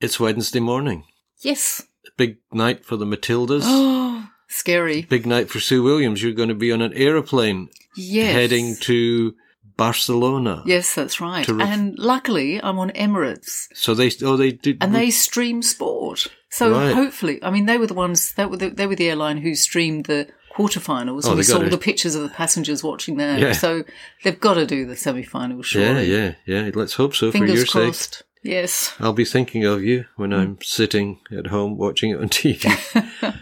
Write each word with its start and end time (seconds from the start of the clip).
It's 0.00 0.18
Wednesday 0.18 0.60
morning. 0.60 1.04
Yes. 1.40 1.82
Big 2.16 2.38
night 2.52 2.84
for 2.84 2.96
the 2.96 3.04
Matildas. 3.04 3.62
Oh, 3.64 4.28
scary. 4.48 5.02
Big 5.02 5.26
night 5.26 5.50
for 5.50 5.60
Sue 5.60 5.82
Williams. 5.82 6.22
You're 6.22 6.32
going 6.32 6.48
to 6.48 6.54
be 6.54 6.72
on 6.72 6.80
an 6.82 6.92
aeroplane 6.94 7.68
Yes. 7.96 8.32
heading 8.32 8.76
to 8.82 9.34
Barcelona. 9.76 10.62
Yes, 10.66 10.94
that's 10.94 11.20
right. 11.20 11.48
and 11.48 11.98
luckily, 11.98 12.62
I'm 12.62 12.78
on 12.78 12.90
Emirates, 12.90 13.66
So 13.74 13.94
they, 13.94 14.10
oh, 14.22 14.36
they 14.36 14.52
did. 14.52 14.78
and 14.80 14.94
they 14.94 15.10
stream 15.10 15.62
sport. 15.62 16.26
So 16.50 16.72
Right. 16.72 16.94
hopefully, 16.94 17.42
I 17.42 17.50
mean, 17.50 17.66
they 17.66 17.78
were 17.78 17.86
the 17.86 17.94
ones. 17.94 18.32
They 18.32 18.46
were 18.46 18.56
the, 18.56 18.70
they 18.70 18.86
were 18.86 18.96
the 18.96 19.08
airline 19.08 19.38
who 19.38 19.54
streamed 19.54 20.06
the 20.06 20.28
quarterfinals, 20.56 21.22
Oh, 21.24 21.30
and 21.30 21.36
we 21.38 21.42
saw 21.44 21.60
it. 21.60 21.70
the 21.70 21.78
pictures 21.78 22.14
of 22.14 22.22
the 22.22 22.28
passengers 22.28 22.82
watching 22.82 23.16
there. 23.16 23.38
Yeah. 23.38 23.52
So 23.52 23.84
they've 24.24 24.38
got 24.38 24.54
to 24.54 24.66
do 24.66 24.84
the 24.86 24.96
semi-final, 24.96 25.58
yeah, 25.58 25.62
surely. 25.62 26.12
yeah, 26.12 26.34
yeah. 26.46 26.70
Let's 26.74 26.94
hope 26.94 27.14
so 27.14 27.28
for 27.30 27.38
Fingers 27.38 27.56
your 27.56 27.66
sake. 27.66 28.22
Yes. 28.42 28.94
I'll 28.98 29.12
be 29.12 29.24
thinking 29.24 29.64
of 29.64 29.82
you 29.82 30.06
when 30.16 30.32
I'm 30.32 30.58
sitting 30.62 31.20
at 31.36 31.48
home 31.48 31.76
watching 31.76 32.10
it 32.10 32.18
on 32.20 32.28
TV, 32.28 32.64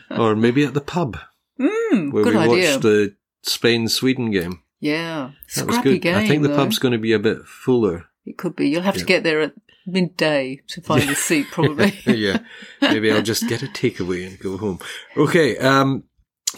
or 0.11 0.34
maybe 0.37 0.65
at 0.65 0.75
the 0.75 0.80
pub 0.80 1.19
Mm, 1.61 2.12
where 2.12 2.25
we 2.25 2.37
idea. 2.37 2.70
watched 2.73 2.83
the 2.83 3.15
Spain 3.42 3.89
Sweden 3.89 4.30
game. 4.30 4.62
yeah. 4.80 5.30
That 5.56 5.66
was 5.66 5.75
Scrappy 5.77 5.92
good. 5.95 6.03
game. 6.03 6.16
I 6.16 6.27
think 6.29 6.42
the 6.42 6.48
though. 6.48 6.56
pub's 6.56 6.79
going 6.79 6.92
to 6.92 6.98
be 6.98 7.12
a 7.12 7.19
bit 7.19 7.45
fuller. 7.47 8.06
It 8.27 8.37
could 8.39 8.55
be. 8.55 8.69
You'll 8.69 8.83
have 8.83 8.95
Yeah. 8.97 9.01
to 9.01 9.06
get 9.06 9.23
there 9.25 9.41
at 9.41 9.55
midday 9.87 10.61
to 10.69 10.80
find 10.83 11.09
a 11.11 11.15
seat, 11.15 11.47
probably. 11.51 11.98
yeah, 12.06 12.39
maybe 12.80 13.11
I'll 13.11 13.23
just 13.23 13.48
get 13.48 13.62
a 13.62 13.67
takeaway 13.67 14.27
and 14.27 14.39
go 14.39 14.56
home. 14.56 14.78
Okay, 15.17 15.56
um, 15.59 16.05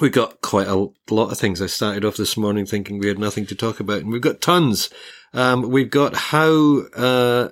we 0.01 0.11
got 0.11 0.41
quite 0.41 0.67
a 0.67 0.75
lot 1.11 1.31
of 1.33 1.39
things. 1.39 1.63
I 1.63 1.67
started 1.67 2.05
off 2.05 2.17
this 2.17 2.37
morning 2.37 2.67
thinking 2.67 2.99
we 2.99 3.09
had 3.09 3.19
nothing 3.19 3.47
to 3.47 3.55
talk 3.55 3.81
about, 3.81 3.99
and 4.03 4.11
we've 4.13 4.21
got 4.21 4.41
tons. 4.41 4.91
Um, 5.33 5.71
we've 5.71 5.91
got 5.91 6.15
how 6.17 6.79
uh, 6.97 7.49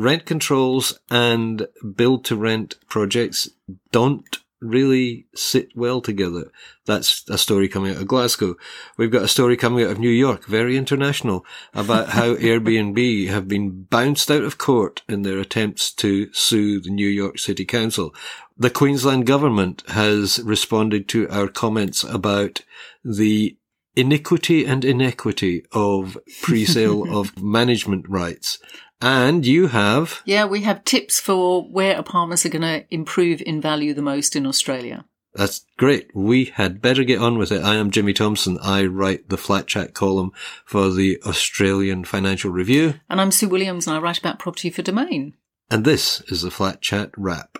rent 0.00 0.24
controls 0.24 0.98
and 1.10 1.68
build 1.94 2.24
to 2.24 2.34
rent 2.34 2.76
projects 2.88 3.50
don't 3.92 4.38
really 4.62 5.26
sit 5.34 5.74
well 5.74 6.00
together. 6.00 6.50
That's 6.86 7.24
a 7.28 7.36
story 7.36 7.68
coming 7.68 7.92
out 7.92 8.00
of 8.00 8.08
Glasgow. 8.08 8.56
We've 8.96 9.10
got 9.10 9.22
a 9.22 9.28
story 9.28 9.56
coming 9.56 9.84
out 9.84 9.90
of 9.90 9.98
New 9.98 10.10
York, 10.10 10.46
very 10.46 10.76
international, 10.76 11.44
about 11.74 12.10
how 12.10 12.34
Airbnb 12.36 13.28
have 13.28 13.46
been 13.46 13.84
bounced 13.84 14.30
out 14.30 14.42
of 14.42 14.58
court 14.58 15.02
in 15.08 15.22
their 15.22 15.38
attempts 15.38 15.92
to 15.94 16.32
sue 16.32 16.80
the 16.80 16.90
New 16.90 17.08
York 17.08 17.38
City 17.38 17.64
Council. 17.64 18.14
The 18.56 18.70
Queensland 18.70 19.26
government 19.26 19.82
has 19.88 20.40
responded 20.42 21.08
to 21.08 21.28
our 21.28 21.48
comments 21.48 22.04
about 22.04 22.62
the 23.04 23.56
iniquity 23.96 24.64
and 24.64 24.84
inequity 24.84 25.64
of 25.72 26.16
pre-sale 26.42 27.04
of 27.18 27.42
management 27.42 28.08
rights. 28.08 28.58
And 29.00 29.46
you 29.46 29.68
have 29.68 30.20
Yeah, 30.24 30.44
we 30.44 30.62
have 30.62 30.84
tips 30.84 31.20
for 31.20 31.62
where 31.62 31.98
apartments 31.98 32.44
are 32.44 32.50
going 32.50 32.62
to 32.62 32.84
improve 32.94 33.42
in 33.42 33.60
value 33.60 33.94
the 33.94 34.02
most 34.02 34.36
in 34.36 34.46
Australia. 34.46 35.04
That's 35.34 35.64
great. 35.76 36.10
We 36.14 36.46
had 36.46 36.82
better 36.82 37.04
get 37.04 37.20
on 37.20 37.38
with 37.38 37.52
it. 37.52 37.62
I 37.62 37.76
am 37.76 37.90
Jimmy 37.90 38.12
Thomson. 38.12 38.58
I 38.62 38.84
write 38.84 39.28
the 39.28 39.36
Flat 39.36 39.66
Chat 39.68 39.94
column 39.94 40.32
for 40.64 40.90
the 40.90 41.20
Australian 41.24 42.04
Financial 42.04 42.50
Review. 42.50 42.94
And 43.08 43.20
I'm 43.20 43.30
Sue 43.30 43.48
Williams 43.48 43.86
and 43.86 43.96
I 43.96 44.00
write 44.00 44.18
about 44.18 44.40
property 44.40 44.70
for 44.70 44.82
Domain. 44.82 45.34
And 45.70 45.84
this 45.84 46.20
is 46.22 46.42
the 46.42 46.50
Flat 46.50 46.80
Chat 46.80 47.12
Wrap. 47.16 47.58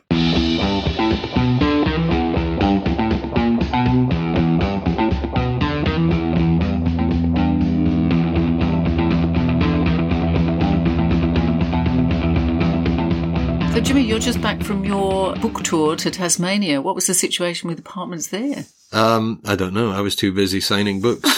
Jimmy, 13.91 14.03
you're 14.03 14.21
just 14.21 14.41
back 14.41 14.63
from 14.63 14.85
your 14.85 15.35
book 15.35 15.65
tour 15.65 15.97
to 15.97 16.13
Tasmania. 16.13 16.81
What 16.81 16.95
was 16.95 17.09
the 17.09 17.13
situation 17.13 17.69
with 17.69 17.81
apartments 17.81 18.29
there? 18.29 18.67
Um, 18.93 19.43
I 19.45 19.57
don't 19.57 19.75
know. 19.75 19.91
I 19.91 20.01
was 20.01 20.15
too 20.15 20.33
busy 20.33 20.61
signing 20.61 21.01
books. 21.01 21.29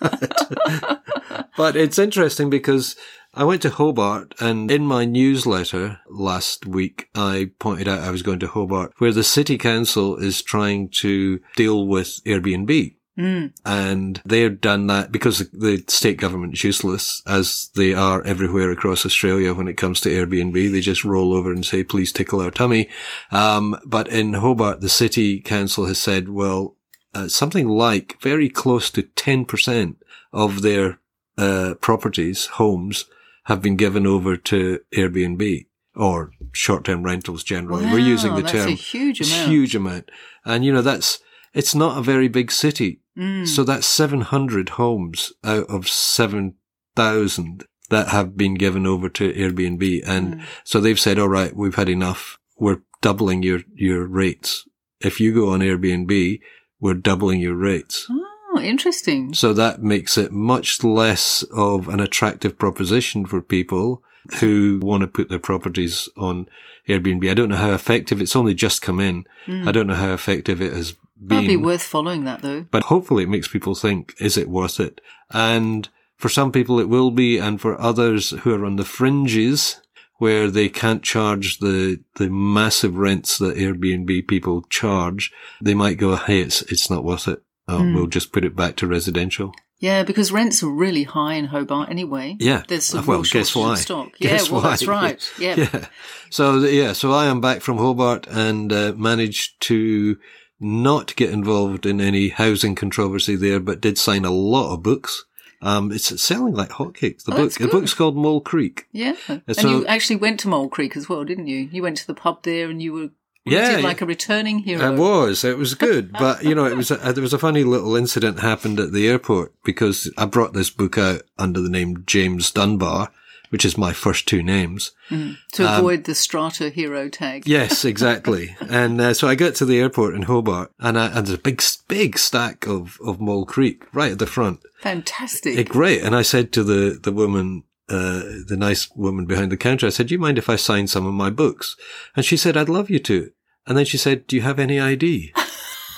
but 0.00 1.76
it's 1.76 1.98
interesting 1.98 2.48
because 2.48 2.96
I 3.34 3.44
went 3.44 3.60
to 3.60 3.68
Hobart 3.68 4.34
and 4.40 4.70
in 4.70 4.86
my 4.86 5.04
newsletter 5.04 6.00
last 6.08 6.64
week, 6.64 7.10
I 7.14 7.50
pointed 7.58 7.88
out 7.88 8.04
I 8.04 8.10
was 8.10 8.22
going 8.22 8.38
to 8.38 8.46
Hobart 8.46 8.94
where 8.96 9.12
the 9.12 9.22
city 9.22 9.58
council 9.58 10.16
is 10.16 10.40
trying 10.40 10.88
to 11.00 11.40
deal 11.56 11.86
with 11.86 12.24
Airbnb. 12.24 12.94
Mm. 13.20 13.52
And 13.66 14.22
they've 14.24 14.58
done 14.60 14.86
that 14.86 15.12
because 15.12 15.38
the 15.50 15.84
state 15.88 16.16
government 16.16 16.54
is 16.54 16.64
useless 16.64 17.22
as 17.26 17.68
they 17.76 17.92
are 17.92 18.22
everywhere 18.24 18.70
across 18.70 19.04
Australia 19.04 19.52
when 19.52 19.68
it 19.68 19.76
comes 19.76 20.00
to 20.00 20.08
Airbnb. 20.08 20.72
They 20.72 20.80
just 20.80 21.04
roll 21.04 21.34
over 21.34 21.52
and 21.52 21.64
say, 21.66 21.84
please 21.84 22.12
tickle 22.12 22.40
our 22.40 22.50
tummy. 22.50 22.88
Um, 23.30 23.78
but 23.84 24.08
in 24.08 24.32
Hobart, 24.34 24.80
the 24.80 24.88
city 24.88 25.40
council 25.40 25.84
has 25.86 25.98
said, 25.98 26.30
well, 26.30 26.76
uh, 27.14 27.28
something 27.28 27.68
like 27.68 28.16
very 28.22 28.48
close 28.48 28.90
to 28.90 29.02
10% 29.02 29.96
of 30.32 30.62
their 30.62 30.98
uh, 31.36 31.74
properties, 31.80 32.46
homes, 32.46 33.04
have 33.44 33.60
been 33.60 33.76
given 33.76 34.06
over 34.06 34.36
to 34.36 34.80
Airbnb 34.94 35.66
or 35.96 36.30
short-term 36.52 37.02
rentals 37.02 37.42
generally. 37.42 37.84
We're 37.86 37.98
using 37.98 38.30
Wow, 38.30 38.36
the 38.36 38.42
that's 38.42 38.52
term 38.52 38.68
a 38.68 38.72
huge 38.72 39.20
amount. 39.20 39.50
huge 39.50 39.74
amount. 39.74 40.10
And 40.44 40.64
you 40.64 40.72
know, 40.72 40.82
that's, 40.82 41.18
it's 41.54 41.74
not 41.74 41.98
a 41.98 42.02
very 42.02 42.28
big 42.28 42.50
city. 42.52 43.00
Mm. 43.18 43.46
So 43.46 43.64
that's 43.64 43.86
700 43.86 44.70
homes 44.70 45.32
out 45.44 45.66
of 45.68 45.88
7,000 45.88 47.64
that 47.90 48.08
have 48.08 48.36
been 48.36 48.54
given 48.54 48.86
over 48.86 49.08
to 49.08 49.32
Airbnb. 49.32 50.02
And 50.06 50.34
Mm. 50.36 50.42
so 50.64 50.80
they've 50.80 51.00
said, 51.00 51.18
all 51.18 51.28
right, 51.28 51.54
we've 51.54 51.74
had 51.74 51.88
enough. 51.88 52.38
We're 52.58 52.82
doubling 53.02 53.42
your, 53.42 53.60
your 53.74 54.06
rates. 54.06 54.68
If 55.00 55.18
you 55.20 55.34
go 55.34 55.48
on 55.50 55.60
Airbnb, 55.60 56.40
we're 56.78 56.94
doubling 56.94 57.40
your 57.40 57.56
rates. 57.56 58.06
Oh, 58.10 58.60
interesting. 58.60 59.34
So 59.34 59.52
that 59.54 59.82
makes 59.82 60.16
it 60.18 60.32
much 60.32 60.84
less 60.84 61.42
of 61.54 61.88
an 61.88 62.00
attractive 62.00 62.58
proposition 62.58 63.26
for 63.26 63.40
people 63.40 64.02
who 64.40 64.78
want 64.82 65.00
to 65.00 65.06
put 65.06 65.28
their 65.28 65.38
properties 65.38 66.08
on 66.16 66.46
Airbnb. 66.88 67.28
I 67.30 67.34
don't 67.34 67.48
know 67.48 67.56
how 67.56 67.72
effective 67.72 68.20
it's 68.20 68.36
only 68.36 68.54
just 68.54 68.82
come 68.82 69.00
in. 69.00 69.24
I 69.48 69.72
don't 69.72 69.86
know 69.86 69.94
how 69.94 70.12
effective 70.12 70.60
it 70.60 70.72
has 70.72 70.94
That'd 71.20 71.48
be 71.48 71.56
worth 71.56 71.82
following 71.82 72.24
that, 72.24 72.42
though. 72.42 72.66
but 72.70 72.84
hopefully 72.84 73.24
it 73.24 73.28
makes 73.28 73.48
people 73.48 73.74
think, 73.74 74.14
is 74.18 74.36
it 74.36 74.48
worth 74.48 74.80
it? 74.80 75.00
And 75.30 75.88
for 76.16 76.28
some 76.28 76.50
people 76.52 76.80
it 76.80 76.88
will 76.88 77.10
be. 77.10 77.38
And 77.38 77.60
for 77.60 77.80
others 77.80 78.30
who 78.30 78.54
are 78.54 78.64
on 78.64 78.76
the 78.76 78.84
fringes 78.84 79.80
where 80.18 80.50
they 80.50 80.68
can't 80.68 81.02
charge 81.02 81.58
the, 81.60 81.98
the 82.16 82.28
massive 82.30 82.96
rents 82.96 83.38
that 83.38 83.56
Airbnb 83.56 84.28
people 84.28 84.62
charge, 84.70 85.32
they 85.62 85.74
might 85.74 85.98
go, 85.98 86.16
Hey, 86.16 86.40
it's, 86.40 86.62
it's 86.62 86.90
not 86.90 87.04
worth 87.04 87.26
it. 87.28 87.42
Oh, 87.68 87.82
We'll 87.94 88.06
just 88.06 88.32
put 88.32 88.44
it 88.44 88.56
back 88.56 88.76
to 88.76 88.86
residential. 88.86 89.54
Yeah, 89.78 90.02
because 90.02 90.30
rents 90.30 90.62
are 90.62 90.68
really 90.68 91.04
high 91.04 91.34
in 91.34 91.46
Hobart 91.46 91.88
anyway. 91.88 92.36
Yeah. 92.38 92.64
There's 92.68 92.92
a 92.92 92.98
Uh, 92.98 93.02
well, 93.06 93.22
guess 93.22 93.54
why? 93.56 93.76
stock. 93.76 94.10
Guess 94.18 94.46
yeah, 94.48 94.52
well, 94.52 94.62
why? 94.62 94.70
that's 94.70 94.86
right. 94.86 95.32
Yeah. 95.38 95.54
Yeah. 95.56 95.86
So 96.28 96.58
yeah, 96.58 96.92
so 96.92 97.12
I 97.12 97.26
am 97.26 97.40
back 97.40 97.62
from 97.62 97.78
Hobart 97.78 98.26
and 98.28 98.70
uh, 98.72 98.92
managed 98.96 99.60
to 99.62 100.18
not 100.60 101.16
get 101.16 101.30
involved 101.30 101.86
in 101.86 102.00
any 102.00 102.28
housing 102.28 102.74
controversy 102.74 103.34
there, 103.36 103.58
but 103.60 103.80
did 103.80 103.96
sign 103.98 104.24
a 104.24 104.30
lot 104.30 104.74
of 104.74 104.82
books. 104.82 105.24
Um, 105.62 105.92
it's 105.92 106.20
selling 106.22 106.54
like 106.54 106.70
hotcakes. 106.70 107.24
The 107.24 107.32
Oh, 107.34 107.36
book, 107.36 107.52
the 107.54 107.68
book's 107.68 107.92
called 107.94 108.16
Mole 108.16 108.40
Creek. 108.40 108.86
Yeah. 108.92 109.14
And 109.28 109.42
so- 109.56 109.68
you 109.70 109.86
actually 109.86 110.16
went 110.16 110.40
to 110.40 110.48
Mole 110.48 110.68
Creek 110.68 110.96
as 110.96 111.08
well, 111.08 111.24
didn't 111.24 111.48
you? 111.48 111.68
You 111.70 111.82
went 111.82 111.96
to 111.98 112.06
the 112.06 112.14
pub 112.14 112.42
there 112.44 112.70
and 112.70 112.80
you 112.82 112.92
were 112.94 113.08
Yeah, 113.44 113.80
like 113.82 114.00
a 114.00 114.06
returning 114.06 114.60
hero. 114.60 114.86
I 114.86 114.90
was. 114.90 115.44
It 115.44 115.58
was 115.58 115.74
good, 115.74 116.12
but 116.18 116.44
you 116.44 116.54
know, 116.54 116.64
it 116.66 116.76
was. 116.76 116.90
A, 116.90 116.96
there 117.12 117.22
was 117.22 117.32
a 117.34 117.38
funny 117.38 117.64
little 117.64 117.96
incident 117.96 118.40
happened 118.40 118.78
at 118.80 118.92
the 118.92 119.06
airport 119.08 119.52
because 119.64 120.10
I 120.16 120.24
brought 120.26 120.52
this 120.54 120.70
book 120.70 120.96
out 120.98 121.22
under 121.38 121.60
the 121.60 121.70
name 121.70 122.04
James 122.06 122.50
Dunbar, 122.50 123.10
which 123.50 123.64
is 123.64 123.76
my 123.78 123.92
first 123.92 124.26
two 124.26 124.42
names. 124.42 124.90
to 125.10 125.64
Um, 125.68 125.78
avoid 125.78 126.04
the 126.04 126.14
strata 126.14 126.70
hero 126.70 127.08
tag. 127.08 127.46
Yes, 127.46 127.84
exactly. 127.92 128.56
and 128.68 129.00
uh, 129.00 129.14
so 129.14 129.28
I 129.28 129.34
get 129.36 129.54
to 129.56 129.64
the 129.64 129.78
airport 129.78 130.14
in 130.14 130.22
Hobart, 130.22 130.72
and, 130.80 130.98
I, 130.98 131.06
and 131.06 131.26
there's 131.26 131.38
a 131.38 131.42
big, 131.42 131.62
big 131.88 132.18
stack 132.18 132.66
of, 132.66 132.98
of 133.04 133.20
Mole 133.20 133.44
Creek 133.44 133.84
right 133.92 134.12
at 134.12 134.18
the 134.18 134.26
front. 134.26 134.60
Fantastic. 134.80 135.58
Eh, 135.58 135.62
great. 135.64 136.02
And 136.02 136.16
I 136.16 136.22
said 136.22 136.52
to 136.52 136.64
the, 136.64 136.98
the 137.00 137.12
woman, 137.12 137.64
uh, 137.88 138.22
the 138.46 138.56
nice 138.56 138.88
woman 138.96 139.26
behind 139.26 139.52
the 139.52 139.56
counter, 139.56 139.86
I 139.86 139.90
said, 139.90 140.06
do 140.06 140.14
you 140.14 140.18
mind 140.20 140.38
if 140.38 140.48
I 140.48 140.56
sign 140.56 140.86
some 140.86 141.06
of 141.06 141.12
my 141.14 141.28
books? 141.30 141.76
And 142.16 142.24
she 142.24 142.36
said, 142.36 142.56
I'd 142.56 142.68
love 142.68 142.88
you 142.88 142.98
to. 143.00 143.30
And 143.66 143.76
then 143.76 143.84
she 143.84 143.98
said, 143.98 144.26
do 144.26 144.36
you 144.36 144.42
have 144.42 144.58
any 144.58 144.80
ID? 144.80 145.32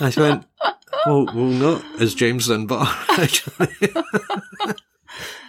I 0.01 0.13
went, 0.17 0.47
well, 1.07 1.27
well, 1.27 1.35
not 1.35 1.85
as 2.01 2.15
James 2.15 2.49
Dunbar, 2.49 2.87
actually. 3.11 3.69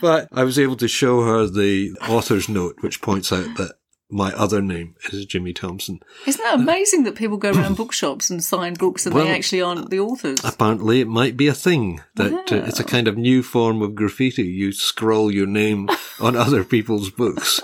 but 0.04 0.28
I 0.34 0.44
was 0.44 0.60
able 0.60 0.76
to 0.76 0.90
show 0.90 1.22
her 1.22 1.48
the 1.48 1.94
author's 2.10 2.50
note, 2.50 2.76
which 2.82 3.02
points 3.02 3.32
out 3.32 3.56
that 3.56 3.76
my 4.12 4.34
other 4.34 4.62
name 4.62 4.96
is 5.14 5.26
Jimmy 5.26 5.54
Thomson. 5.54 6.02
Isn't 6.28 6.44
that 6.44 6.56
amazing 6.56 7.04
that 7.04 7.16
people 7.16 7.38
go 7.38 7.52
around 7.52 7.78
bookshops 7.78 8.30
and 8.30 8.44
sign 8.44 8.74
books 8.74 9.06
and 9.06 9.16
Well, 9.16 9.24
they 9.24 9.32
actually 9.32 9.62
aren't 9.62 9.92
the 9.92 10.02
authors? 10.02 10.44
Apparently, 10.44 11.00
it 11.00 11.08
might 11.08 11.38
be 11.38 11.48
a 11.48 11.54
thing 11.54 12.02
that 12.16 12.52
uh, 12.52 12.66
it's 12.68 12.82
a 12.82 12.84
kind 12.84 13.08
of 13.08 13.18
new 13.18 13.42
form 13.42 13.82
of 13.82 13.96
graffiti. 13.96 14.44
You 14.44 14.74
scroll 14.74 15.32
your 15.32 15.48
name 15.48 15.88
on 16.20 16.36
other 16.36 16.66
people's 16.66 17.10
books. 17.10 17.62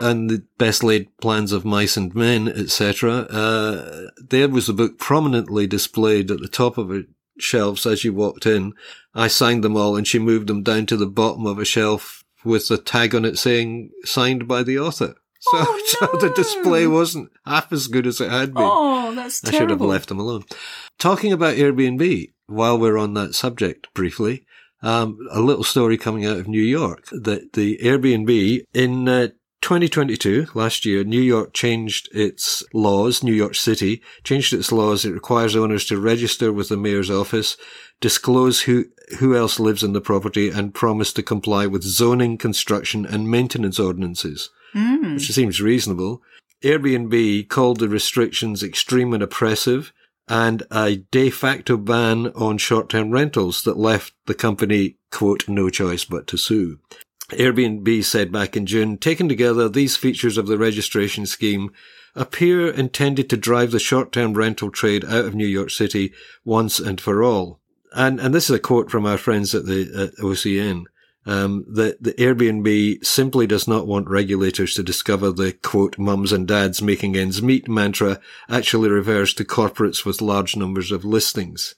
And 0.00 0.30
the 0.30 0.44
best 0.56 0.82
laid 0.82 1.14
plans 1.18 1.52
of 1.52 1.66
mice 1.66 1.98
and 1.98 2.14
men, 2.14 2.48
etc. 2.48 3.26
Uh, 3.30 4.08
there 4.30 4.48
was 4.48 4.66
the 4.66 4.72
book 4.72 4.98
prominently 4.98 5.66
displayed 5.66 6.30
at 6.30 6.40
the 6.40 6.48
top 6.48 6.78
of 6.78 6.90
a 6.90 7.04
shelves 7.38 7.86
as 7.86 8.04
you 8.04 8.12
walked 8.12 8.46
in. 8.46 8.72
I 9.14 9.28
signed 9.28 9.64
them 9.64 9.76
all 9.76 9.96
and 9.96 10.06
she 10.06 10.18
moved 10.18 10.46
them 10.46 10.62
down 10.62 10.86
to 10.86 10.96
the 10.96 11.06
bottom 11.06 11.46
of 11.46 11.58
a 11.58 11.64
shelf 11.64 12.22
with 12.44 12.70
a 12.70 12.78
tag 12.78 13.14
on 13.14 13.24
it 13.24 13.38
saying 13.38 13.90
signed 14.04 14.46
by 14.46 14.62
the 14.62 14.78
author. 14.78 15.14
So, 15.38 15.50
Oh, 15.60 15.82
so 15.86 16.06
the 16.28 16.34
display 16.34 16.86
wasn't 16.88 17.30
half 17.44 17.72
as 17.72 17.86
good 17.86 18.06
as 18.06 18.20
it 18.20 18.30
had 18.30 18.52
been. 18.52 18.64
oh, 18.66 19.14
that's 19.14 19.40
terrible. 19.40 19.56
I 19.56 19.60
should 19.60 19.70
have 19.70 19.80
left 19.80 20.08
them 20.08 20.18
alone. 20.18 20.44
Talking 20.98 21.32
about 21.32 21.54
Airbnb, 21.56 22.32
while 22.48 22.76
we're 22.78 22.96
on 22.98 23.14
that 23.14 23.34
subject 23.34 23.86
briefly, 23.94 24.44
um, 24.82 25.18
a 25.30 25.40
little 25.40 25.62
story 25.62 25.98
coming 25.98 26.24
out 26.26 26.38
of 26.38 26.48
New 26.48 26.60
York 26.62 27.04
that 27.12 27.52
the 27.52 27.78
Airbnb 27.78 28.62
in 28.74 29.08
uh, 29.08 29.28
2022, 29.66 30.46
last 30.54 30.86
year, 30.86 31.02
New 31.02 31.20
York 31.20 31.52
changed 31.52 32.08
its 32.14 32.62
laws, 32.72 33.24
New 33.24 33.32
York 33.32 33.56
City 33.56 34.00
changed 34.22 34.52
its 34.52 34.70
laws. 34.70 35.04
It 35.04 35.10
requires 35.10 35.56
owners 35.56 35.84
to 35.86 35.98
register 35.98 36.52
with 36.52 36.68
the 36.68 36.76
mayor's 36.76 37.10
office, 37.10 37.56
disclose 38.00 38.60
who, 38.60 38.84
who 39.18 39.34
else 39.34 39.58
lives 39.58 39.82
in 39.82 39.92
the 39.92 40.00
property 40.00 40.50
and 40.50 40.72
promise 40.72 41.12
to 41.14 41.22
comply 41.24 41.66
with 41.66 41.82
zoning, 41.82 42.38
construction 42.38 43.04
and 43.04 43.28
maintenance 43.28 43.80
ordinances 43.80 44.50
Mm. 44.72 45.14
which 45.14 45.32
seems 45.32 45.60
reasonable. 45.60 46.22
Airbnb 46.62 47.48
called 47.48 47.80
the 47.80 47.88
restrictions 47.88 48.62
extreme 48.62 49.12
and 49.14 49.22
oppressive 49.22 49.92
and 50.28 50.62
a 50.70 50.98
de 51.10 51.28
facto 51.28 51.76
ban 51.76 52.28
on 52.36 52.58
short-term 52.58 53.10
rentals 53.10 53.64
that 53.64 53.76
left 53.76 54.12
the 54.26 54.34
company, 54.34 54.96
quote, 55.10 55.48
no 55.48 55.70
choice 55.70 56.04
but 56.04 56.28
to 56.28 56.36
sue. 56.36 56.78
Airbnb 57.30 58.04
said 58.04 58.30
back 58.30 58.56
in 58.56 58.66
June, 58.66 58.98
taken 58.98 59.28
together, 59.28 59.68
these 59.68 59.96
features 59.96 60.38
of 60.38 60.46
the 60.46 60.58
registration 60.58 61.26
scheme 61.26 61.70
appear 62.14 62.68
intended 62.68 63.28
to 63.30 63.36
drive 63.36 63.70
the 63.70 63.78
short-term 63.78 64.34
rental 64.34 64.70
trade 64.70 65.04
out 65.04 65.24
of 65.24 65.34
New 65.34 65.46
York 65.46 65.70
City 65.70 66.12
once 66.44 66.78
and 66.78 67.00
for 67.00 67.22
all. 67.22 67.60
And, 67.94 68.20
and 68.20 68.34
this 68.34 68.48
is 68.48 68.56
a 68.56 68.60
quote 68.60 68.90
from 68.90 69.06
our 69.06 69.18
friends 69.18 69.54
at 69.54 69.66
the 69.66 69.82
at 69.94 70.22
OCN 70.22 70.84
um, 71.26 71.64
that 71.68 72.02
the 72.02 72.12
Airbnb 72.12 73.04
simply 73.04 73.46
does 73.46 73.66
not 73.66 73.86
want 73.86 74.08
regulators 74.08 74.74
to 74.74 74.82
discover 74.82 75.30
the 75.30 75.52
quote 75.52 75.98
mums 75.98 76.32
and 76.32 76.46
dads 76.46 76.80
making 76.80 77.16
ends 77.16 77.42
meet 77.42 77.68
mantra 77.68 78.20
actually 78.48 78.88
refers 78.88 79.34
to 79.34 79.44
corporates 79.44 80.04
with 80.04 80.22
large 80.22 80.56
numbers 80.56 80.92
of 80.92 81.04
listings. 81.04 81.74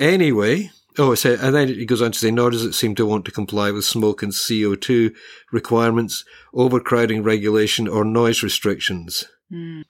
Anyway, 0.00 0.70
oh, 0.98 1.14
said, 1.14 1.40
and 1.40 1.54
then 1.54 1.68
it 1.68 1.86
goes 1.86 2.02
on 2.02 2.12
to 2.12 2.18
say, 2.18 2.30
nor 2.30 2.50
does 2.50 2.64
it 2.64 2.74
seem 2.74 2.94
to 2.96 3.06
want 3.06 3.24
to 3.24 3.30
comply 3.30 3.70
with 3.70 3.84
smoke 3.84 4.22
and 4.22 4.32
CO2 4.32 5.14
requirements, 5.50 6.24
overcrowding 6.54 7.22
regulation, 7.22 7.88
or 7.88 8.04
noise 8.04 8.42
restrictions. 8.42 9.26
Mm. 9.52 9.84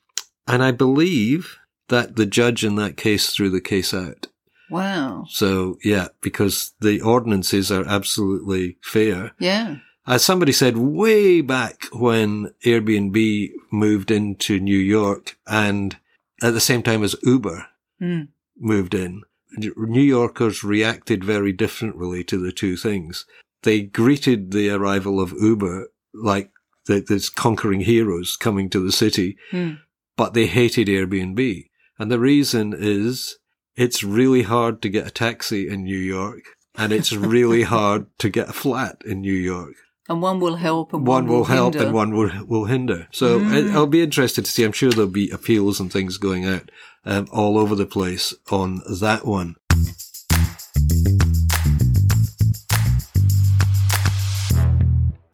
And 0.47 0.63
I 0.63 0.71
believe 0.73 1.59
that 1.89 2.17
the 2.17 2.27
judge 2.27 2.65
in 2.65 2.77
that 2.77 2.97
case 2.97 3.31
threw 3.31 3.51
the 3.51 3.61
case 3.61 3.93
out. 3.95 4.29
Wow. 4.71 5.27
So 5.29 5.79
yeah, 5.85 6.09
because 6.23 6.73
the 6.81 7.01
ordinances 7.01 7.71
are 7.71 7.87
absolutely 7.87 8.79
fair. 8.83 9.33
Yeah. 9.39 9.77
As 10.07 10.25
somebody 10.25 10.53
said 10.53 10.77
way 10.79 11.43
back 11.43 11.85
when 11.93 12.53
Airbnb 12.65 13.51
moved 13.71 14.11
into 14.11 14.59
New 14.59 14.79
York 14.79 15.37
and 15.47 15.97
at 16.43 16.55
the 16.55 16.61
same 16.61 16.83
time 16.83 17.05
as 17.05 17.15
Uber 17.23 17.67
Mm. 18.01 18.29
moved 18.59 18.95
in, 18.95 19.23
New 19.57 20.01
Yorkers 20.03 20.65
reacted 20.65 21.25
very 21.25 21.53
differently 21.53 22.25
to 22.25 22.39
the 22.39 22.53
two 22.53 22.77
things. 22.77 23.27
They 23.63 23.83
greeted 23.83 24.51
the 24.51 24.71
arrival 24.71 25.21
of 25.21 25.33
Uber 25.33 25.89
like 26.15 26.51
the, 26.87 27.01
this 27.01 27.29
conquering 27.31 27.81
heroes 27.81 28.37
coming 28.37 28.69
to 28.71 28.81
the 28.85 28.93
city, 28.93 29.37
Mm. 29.53 29.79
but 30.17 30.35
they 30.35 30.47
hated 30.47 30.89
Airbnb. 30.89 31.67
And 31.99 32.11
the 32.11 32.19
reason 32.19 32.75
is 32.77 33.39
it's 33.77 34.03
really 34.03 34.43
hard 34.43 34.83
to 34.83 34.89
get 34.89 35.07
a 35.07 35.11
taxi 35.11 35.69
in 35.69 35.85
New 35.85 35.97
York 35.99 36.41
and 36.75 36.93
it's 36.93 37.13
really 37.35 37.63
hard 37.63 38.07
to 38.19 38.29
get 38.29 38.49
a 38.49 38.53
flat 38.53 39.01
in 39.05 39.21
New 39.21 39.33
York. 39.33 39.75
And 40.09 40.21
one 40.21 40.41
will 40.41 40.57
help 40.57 40.93
and 40.93 41.07
One 41.07 41.27
one, 41.27 41.33
will 41.33 41.45
help 41.45 41.75
hinder. 41.75 41.87
and 41.87 41.95
one 41.95 42.15
will, 42.17 42.31
will 42.47 42.65
hinder. 42.65 43.07
So 43.13 43.41
I- 43.41 43.71
I'll 43.73 43.87
be 43.87 44.03
interested 44.03 44.45
to 44.45 44.51
see. 44.51 44.65
I'm 44.65 44.73
sure 44.73 44.91
there'll 44.91 45.07
be 45.11 45.31
appeals 45.31 45.79
and 45.81 45.93
things 45.93 46.19
going 46.19 46.45
out 46.45 46.71
um, 47.05 47.29
all 47.33 47.57
over 47.57 47.75
the 47.75 47.87
place 47.87 48.35
on 48.51 48.81
that 49.01 49.25
one. 49.25 49.57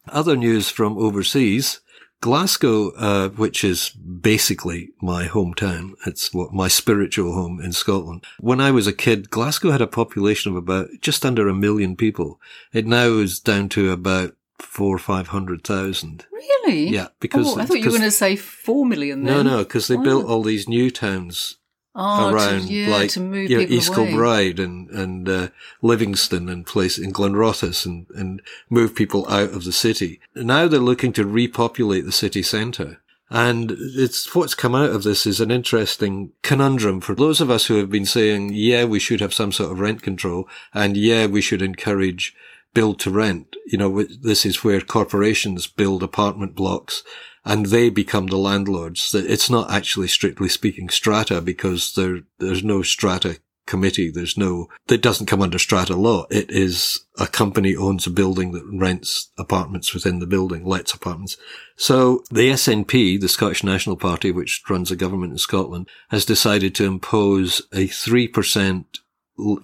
Other 0.09 0.37
news 0.37 0.71
from 0.71 0.97
overseas. 0.99 1.81
Glasgow, 2.21 2.91
uh, 2.97 3.29
which 3.29 3.63
is 3.63 3.91
basically 3.91 4.91
my 5.01 5.29
hometown. 5.29 5.93
It's 6.05 6.35
what 6.35 6.53
my 6.53 6.67
spiritual 6.67 7.33
home 7.33 7.61
in 7.61 7.73
Scotland. 7.73 8.25
When 8.41 8.61
I 8.61 8.73
was 8.73 8.89
a 8.89 8.93
kid, 8.93 9.31
Glasgow 9.31 9.71
had 9.71 9.81
a 9.83 9.87
population 9.87 10.51
of 10.51 10.57
about 10.57 10.89
just 11.01 11.25
under 11.25 11.47
a 11.49 11.55
million 11.55 11.95
people. 11.95 12.41
It 12.73 12.87
now 12.87 13.07
is 13.19 13.39
down 13.39 13.69
to 13.71 13.93
about 13.93 14.35
four 14.59 14.95
or 14.97 14.99
five 14.99 15.29
hundred 15.29 15.65
thousand. 15.65 16.27
Really? 16.33 16.89
Yeah, 16.89 17.09
because- 17.21 17.57
oh, 17.57 17.61
I 17.61 17.65
thought 17.65 17.79
you 17.79 17.85
were 17.87 17.91
going 17.91 18.03
to 18.03 18.11
say 18.11 18.37
four 18.37 18.85
million. 18.87 19.23
No, 19.23 19.39
Then. 19.39 19.47
no, 19.47 19.59
because 19.59 19.89
they 19.89 19.97
Wow. 19.97 20.03
built 20.05 20.27
all 20.27 20.43
these 20.43 20.69
new 20.69 20.91
towns 20.91 21.57
oh, 21.95 22.33
around, 22.33 22.67
to, 22.67 22.73
yeah, 22.73 22.89
like 22.91 23.11
to 23.11 23.21
move 23.21 23.51
you 23.51 23.59
know, 23.59 23.67
East 23.69 23.89
away. 23.89 24.09
Kilbride 24.09 24.59
and 24.61 24.91
and 24.91 25.29
uh, 25.29 25.49
Livingston 25.83 26.49
and 26.49 26.67
place 26.67 26.99
in 26.99 27.13
Glenrothes 27.13 27.87
and 27.87 28.07
and 28.15 28.43
move 28.69 28.95
people 28.95 29.29
out 29.29 29.51
of 29.51 29.65
the 29.65 29.73
city. 29.73 30.21
Now 30.35 30.69
they're 30.69 30.81
looking 30.81 31.13
to 31.15 31.27
repopulate 31.27 32.05
the 32.05 32.13
city 32.13 32.43
centre. 32.43 33.01
And 33.31 33.73
it's 33.79 34.35
what's 34.35 34.55
come 34.55 34.75
out 34.75 34.89
of 34.91 35.03
this 35.03 35.27
is 35.27 35.39
an 35.39 35.51
interesting 35.51 36.33
conundrum 36.43 37.03
for 37.03 37.15
those 37.15 37.43
of 37.43 37.51
us 37.51 37.67
who 37.67 37.77
have 37.77 37.91
been 37.91 38.07
saying, 38.07 38.55
yeah, 38.55 38.85
we 38.85 38.99
should 38.99 39.21
have 39.21 39.35
some 39.35 39.53
sort 39.53 39.71
of 39.71 39.81
rent 39.81 40.01
control, 40.03 40.49
and 40.73 40.97
yeah, 40.97 41.27
we 41.27 41.43
should 41.43 41.61
encourage 41.61 42.35
build 42.79 43.01
to 43.01 43.11
rent. 43.11 43.57
You 43.67 43.77
know, 43.77 44.05
this 44.05 44.47
is 44.47 44.63
where 44.63 44.81
corporations 44.81 45.67
build 45.67 46.01
apartment 46.05 46.55
blocks 46.55 47.03
and 47.45 47.67
they 47.67 47.91
become 47.91 48.29
the 48.29 48.37
landlords. 48.37 49.11
That 49.11 49.29
It's 49.29 49.51
not 49.51 49.69
actually 49.69 50.07
strictly 50.07 50.49
speaking 50.49 50.89
strata 50.89 51.41
because 51.41 51.95
there, 51.95 52.21
there's 52.39 52.63
no 52.63 52.83
strata 52.83 53.41
committee. 53.67 54.13
There's 54.13 54.39
no, 54.39 54.69
it 54.89 55.03
doesn't 55.03 55.27
come 55.27 55.43
under 55.43 55.59
strata 55.59 55.97
law. 55.97 56.27
It 56.31 56.53
is 56.53 57.01
a 57.19 57.27
company 57.27 57.75
owns 57.75 58.07
a 58.07 58.11
building 58.11 58.53
that 58.53 58.71
rents 58.73 59.31
apartments 59.37 59.93
within 59.93 60.21
the 60.21 60.27
building, 60.29 60.65
lets 60.65 60.95
apartments. 60.95 61.37
So 61.75 62.23
the 62.31 62.51
SNP, 62.51 63.21
the 63.21 63.29
Scottish 63.29 63.65
National 63.65 63.97
Party, 63.97 64.31
which 64.31 64.63
runs 64.71 64.91
the 64.91 64.95
government 64.95 65.33
in 65.33 65.39
Scotland, 65.39 65.89
has 66.11 66.25
decided 66.25 66.77
to 66.77 66.85
impose 66.85 67.61
a 67.73 67.89
3% 67.89 68.85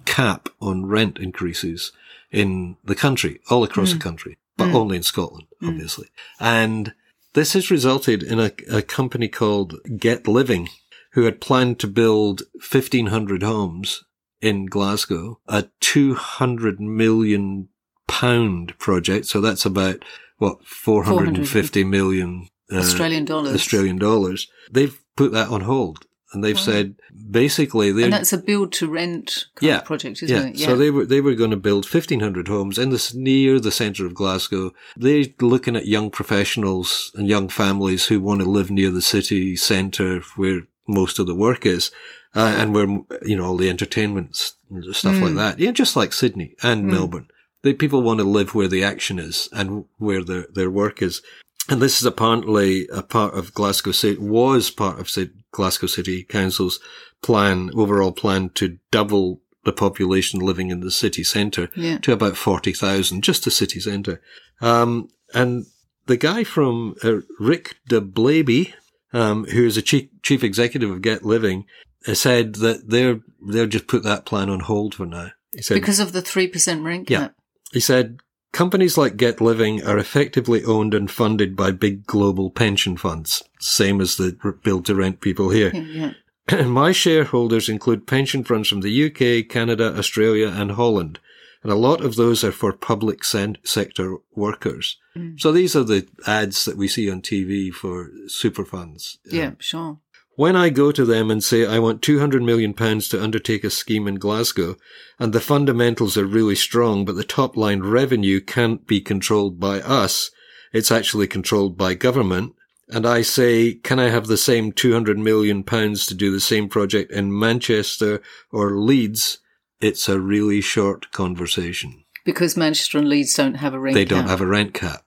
cap 0.03 0.49
on 0.59 0.85
rent 0.85 1.17
increases 1.17 1.93
in 2.31 2.77
the 2.83 2.95
country, 2.95 3.39
all 3.49 3.63
across 3.63 3.91
the 3.91 3.99
mm. 3.99 4.01
country, 4.01 4.37
but 4.57 4.69
mm. 4.69 4.75
only 4.75 4.97
in 4.97 5.03
Scotland, 5.03 5.47
mm. 5.61 5.69
obviously. 5.69 6.07
And 6.39 6.93
this 7.33 7.53
has 7.53 7.71
resulted 7.71 8.23
in 8.23 8.39
a, 8.39 8.51
a 8.71 8.81
company 8.81 9.27
called 9.27 9.75
Get 9.97 10.27
Living, 10.27 10.69
who 11.13 11.23
had 11.23 11.41
planned 11.41 11.79
to 11.79 11.87
build 11.87 12.43
1,500 12.53 13.43
homes 13.43 14.03
in 14.41 14.65
Glasgow, 14.65 15.39
a 15.47 15.65
200 15.79 16.79
million 16.79 17.69
pound 18.07 18.77
project. 18.77 19.25
So 19.25 19.41
that's 19.41 19.65
about, 19.65 20.03
what, 20.37 20.65
450 20.65 21.83
million 21.83 22.47
uh, 22.71 22.77
Australian 22.77 23.25
dollars. 23.25 23.53
Australian 23.53 23.97
dollars. 23.97 24.47
They've 24.71 24.99
put 25.15 25.31
that 25.31 25.49
on 25.49 25.61
hold. 25.61 26.04
And 26.33 26.43
they've 26.43 26.59
said 26.59 26.95
basically 27.31 27.89
And 27.89 28.11
that's 28.11 28.33
a 28.33 28.37
build 28.37 28.73
to 28.73 28.87
rent 28.87 29.45
kind 29.55 29.67
yeah, 29.69 29.77
of 29.77 29.85
project, 29.85 30.21
isn't 30.23 30.35
yeah. 30.35 30.49
it? 30.49 30.59
So 30.59 30.75
they 30.75 30.91
were 30.91 31.05
they 31.05 31.21
were 31.21 31.35
going 31.35 31.51
to 31.51 31.57
build 31.57 31.85
fifteen 31.85 32.19
hundred 32.19 32.47
homes 32.47 32.77
in 32.77 32.89
this 32.89 33.13
near 33.13 33.59
the 33.59 33.71
centre 33.71 34.05
of 34.05 34.13
Glasgow. 34.13 34.73
They're 34.97 35.25
looking 35.39 35.75
at 35.75 35.85
young 35.87 36.09
professionals 36.09 37.11
and 37.15 37.27
young 37.27 37.47
families 37.47 38.07
who 38.07 38.19
want 38.19 38.41
to 38.41 38.49
live 38.49 38.69
near 38.69 38.91
the 38.91 39.01
city 39.01 39.55
centre 39.55 40.21
where 40.35 40.61
most 40.87 41.19
of 41.19 41.27
the 41.27 41.35
work 41.35 41.65
is, 41.65 41.91
uh, 42.35 42.55
and 42.57 42.73
where 42.73 42.87
you 43.23 43.35
know 43.37 43.45
all 43.45 43.57
the 43.57 43.69
entertainments 43.69 44.55
and 44.69 44.95
stuff 44.95 45.15
Hmm. 45.15 45.23
like 45.23 45.35
that. 45.35 45.59
Yeah, 45.59 45.71
just 45.71 45.95
like 45.95 46.11
Sydney 46.11 46.55
and 46.61 46.85
Melbourne. 46.85 47.27
The 47.61 47.73
people 47.73 48.01
want 48.01 48.19
to 48.19 48.25
live 48.25 48.53
where 48.53 48.67
the 48.67 48.83
action 48.83 49.19
is 49.19 49.47
and 49.53 49.85
where 49.97 50.23
their 50.23 50.47
their 50.53 50.69
work 50.69 51.01
is. 51.01 51.21
And 51.67 51.81
this 51.81 51.99
is 51.99 52.05
apparently 52.05 52.87
a 52.93 53.01
part 53.01 53.33
of 53.33 53.55
Glasgow 53.55 53.91
City, 53.91 54.19
was 54.19 54.69
part 54.69 54.99
of 54.99 55.09
Glasgow 55.55 55.87
City 55.87 56.23
Council's 56.23 56.79
plan, 57.21 57.71
overall 57.73 58.11
plan 58.11 58.49
to 58.55 58.77
double 58.91 59.41
the 59.63 59.71
population 59.73 60.39
living 60.39 60.69
in 60.69 60.81
the 60.81 60.91
city 60.91 61.23
centre 61.23 61.69
Yeah. 61.75 61.97
to 61.99 62.11
about 62.11 62.37
40,000, 62.37 63.23
just 63.23 63.43
the 63.45 63.51
city 63.51 63.79
centre. 63.79 64.21
Um, 64.61 65.09
and 65.33 65.65
the 66.05 66.17
guy 66.17 66.43
from 66.43 66.95
uh, 67.03 67.21
Rick 67.39 67.77
de 67.87 67.99
Blaby, 67.99 68.73
um, 69.11 69.45
who 69.45 69.65
is 69.65 69.75
a 69.77 69.81
chief, 69.81 70.09
chief 70.21 70.43
executive 70.43 70.91
of 70.91 71.01
Get 71.01 71.25
Living, 71.25 71.65
uh, 72.07 72.13
said 72.13 72.55
that 72.55 72.89
they're 72.89 73.21
they'll 73.47 73.65
just 73.67 73.87
put 73.87 74.03
that 74.03 74.25
plan 74.25 74.49
on 74.49 74.59
hold 74.61 74.93
for 74.95 75.05
now. 75.07 75.31
He 75.55 75.61
said 75.63 75.75
Because 75.75 75.99
of 75.99 76.11
the 76.11 76.21
3% 76.21 76.83
rent 76.83 77.09
Yeah. 77.09 77.19
cap. 77.19 77.35
he 77.73 77.79
said 77.79 78.17
companies 78.55 78.97
like 78.97 79.17
Get 79.17 79.41
Living 79.41 79.83
are 79.83 79.97
effectively 79.97 80.63
owned 80.63 80.93
and 80.93 81.11
funded 81.11 81.57
by 81.57 81.71
big 81.71 82.05
global 82.05 82.49
pension 82.49 82.95
funds, 82.95 83.43
same 83.59 83.99
as 83.99 84.15
the 84.15 84.31
build 84.63 84.85
to 84.85 84.95
rent 84.95 85.19
people 85.19 85.49
here. 85.49 85.71
Yeah. 85.73 86.13
yeah. 86.49 86.61
My 86.65 86.93
shareholders 86.93 87.67
include 87.67 88.07
pension 88.07 88.45
funds 88.45 88.69
from 88.69 88.79
the 88.79 89.05
UK, 89.05 89.49
Canada, 89.49 89.93
Australia, 89.97 90.47
and 90.47 90.71
Holland. 90.71 91.19
And 91.63 91.71
a 91.71 91.75
lot 91.75 91.99
of 91.99 92.15
those 92.15 92.43
are 92.43 92.51
for 92.51 92.71
public 92.71 93.25
sen- 93.25 93.57
sector 93.63 94.17
workers. 94.35 94.97
Mm. 95.17 95.39
So 95.39 95.51
these 95.51 95.75
are 95.75 95.83
the 95.83 96.07
ads 96.25 96.63
that 96.63 96.77
we 96.77 96.87
see 96.87 97.11
on 97.11 97.21
TV 97.21 97.73
for 97.73 98.09
super 98.27 98.63
funds. 98.63 99.17
Yeah, 99.25 99.47
um, 99.47 99.57
sure. 99.59 99.99
When 100.35 100.55
I 100.55 100.69
go 100.69 100.91
to 100.91 101.05
them 101.05 101.31
and 101.31 101.43
say 101.43 101.65
I 101.65 101.79
want 101.79 102.01
200 102.01 102.43
million 102.43 102.73
pounds 102.73 103.07
to 103.09 103.23
undertake 103.23 103.63
a 103.63 103.69
scheme 103.69 104.07
in 104.07 104.15
Glasgow, 104.15 104.75
and 105.17 105.31
the 105.31 105.39
fundamentals 105.39 106.17
are 106.17 106.25
really 106.25 106.55
strong, 106.55 107.05
but 107.05 107.15
the 107.15 107.23
top 107.23 107.55
line 107.55 107.81
revenue 107.81 108.41
can't 108.41 108.85
be 108.85 108.99
controlled 108.99 109.59
by 109.59 109.79
us, 109.79 110.31
it's 110.73 110.91
actually 110.91 111.27
controlled 111.27 111.77
by 111.77 111.93
government, 111.93 112.53
and 112.89 113.05
I 113.05 113.21
say, 113.21 113.75
can 113.75 113.97
I 113.97 114.09
have 114.09 114.27
the 114.27 114.37
same 114.37 114.71
200 114.73 115.17
million 115.17 115.63
pounds 115.63 116.05
to 116.07 116.13
do 116.13 116.31
the 116.31 116.41
same 116.41 116.67
project 116.67 117.11
in 117.11 117.37
Manchester 117.37 118.21
or 118.51 118.77
Leeds? 118.77 119.39
It's 119.79 120.09
a 120.09 120.19
really 120.19 120.61
short 120.61 121.11
conversation. 121.11 122.03
Because 122.25 122.57
Manchester 122.57 122.97
and 122.97 123.07
Leeds 123.07 123.33
don't 123.33 123.55
have 123.55 123.73
a 123.73 123.79
rent 123.79 123.95
They 123.95 124.05
don't 124.05 124.27
have 124.27 124.41
a 124.41 124.47
rent 124.47 124.73
cap. 124.73 125.05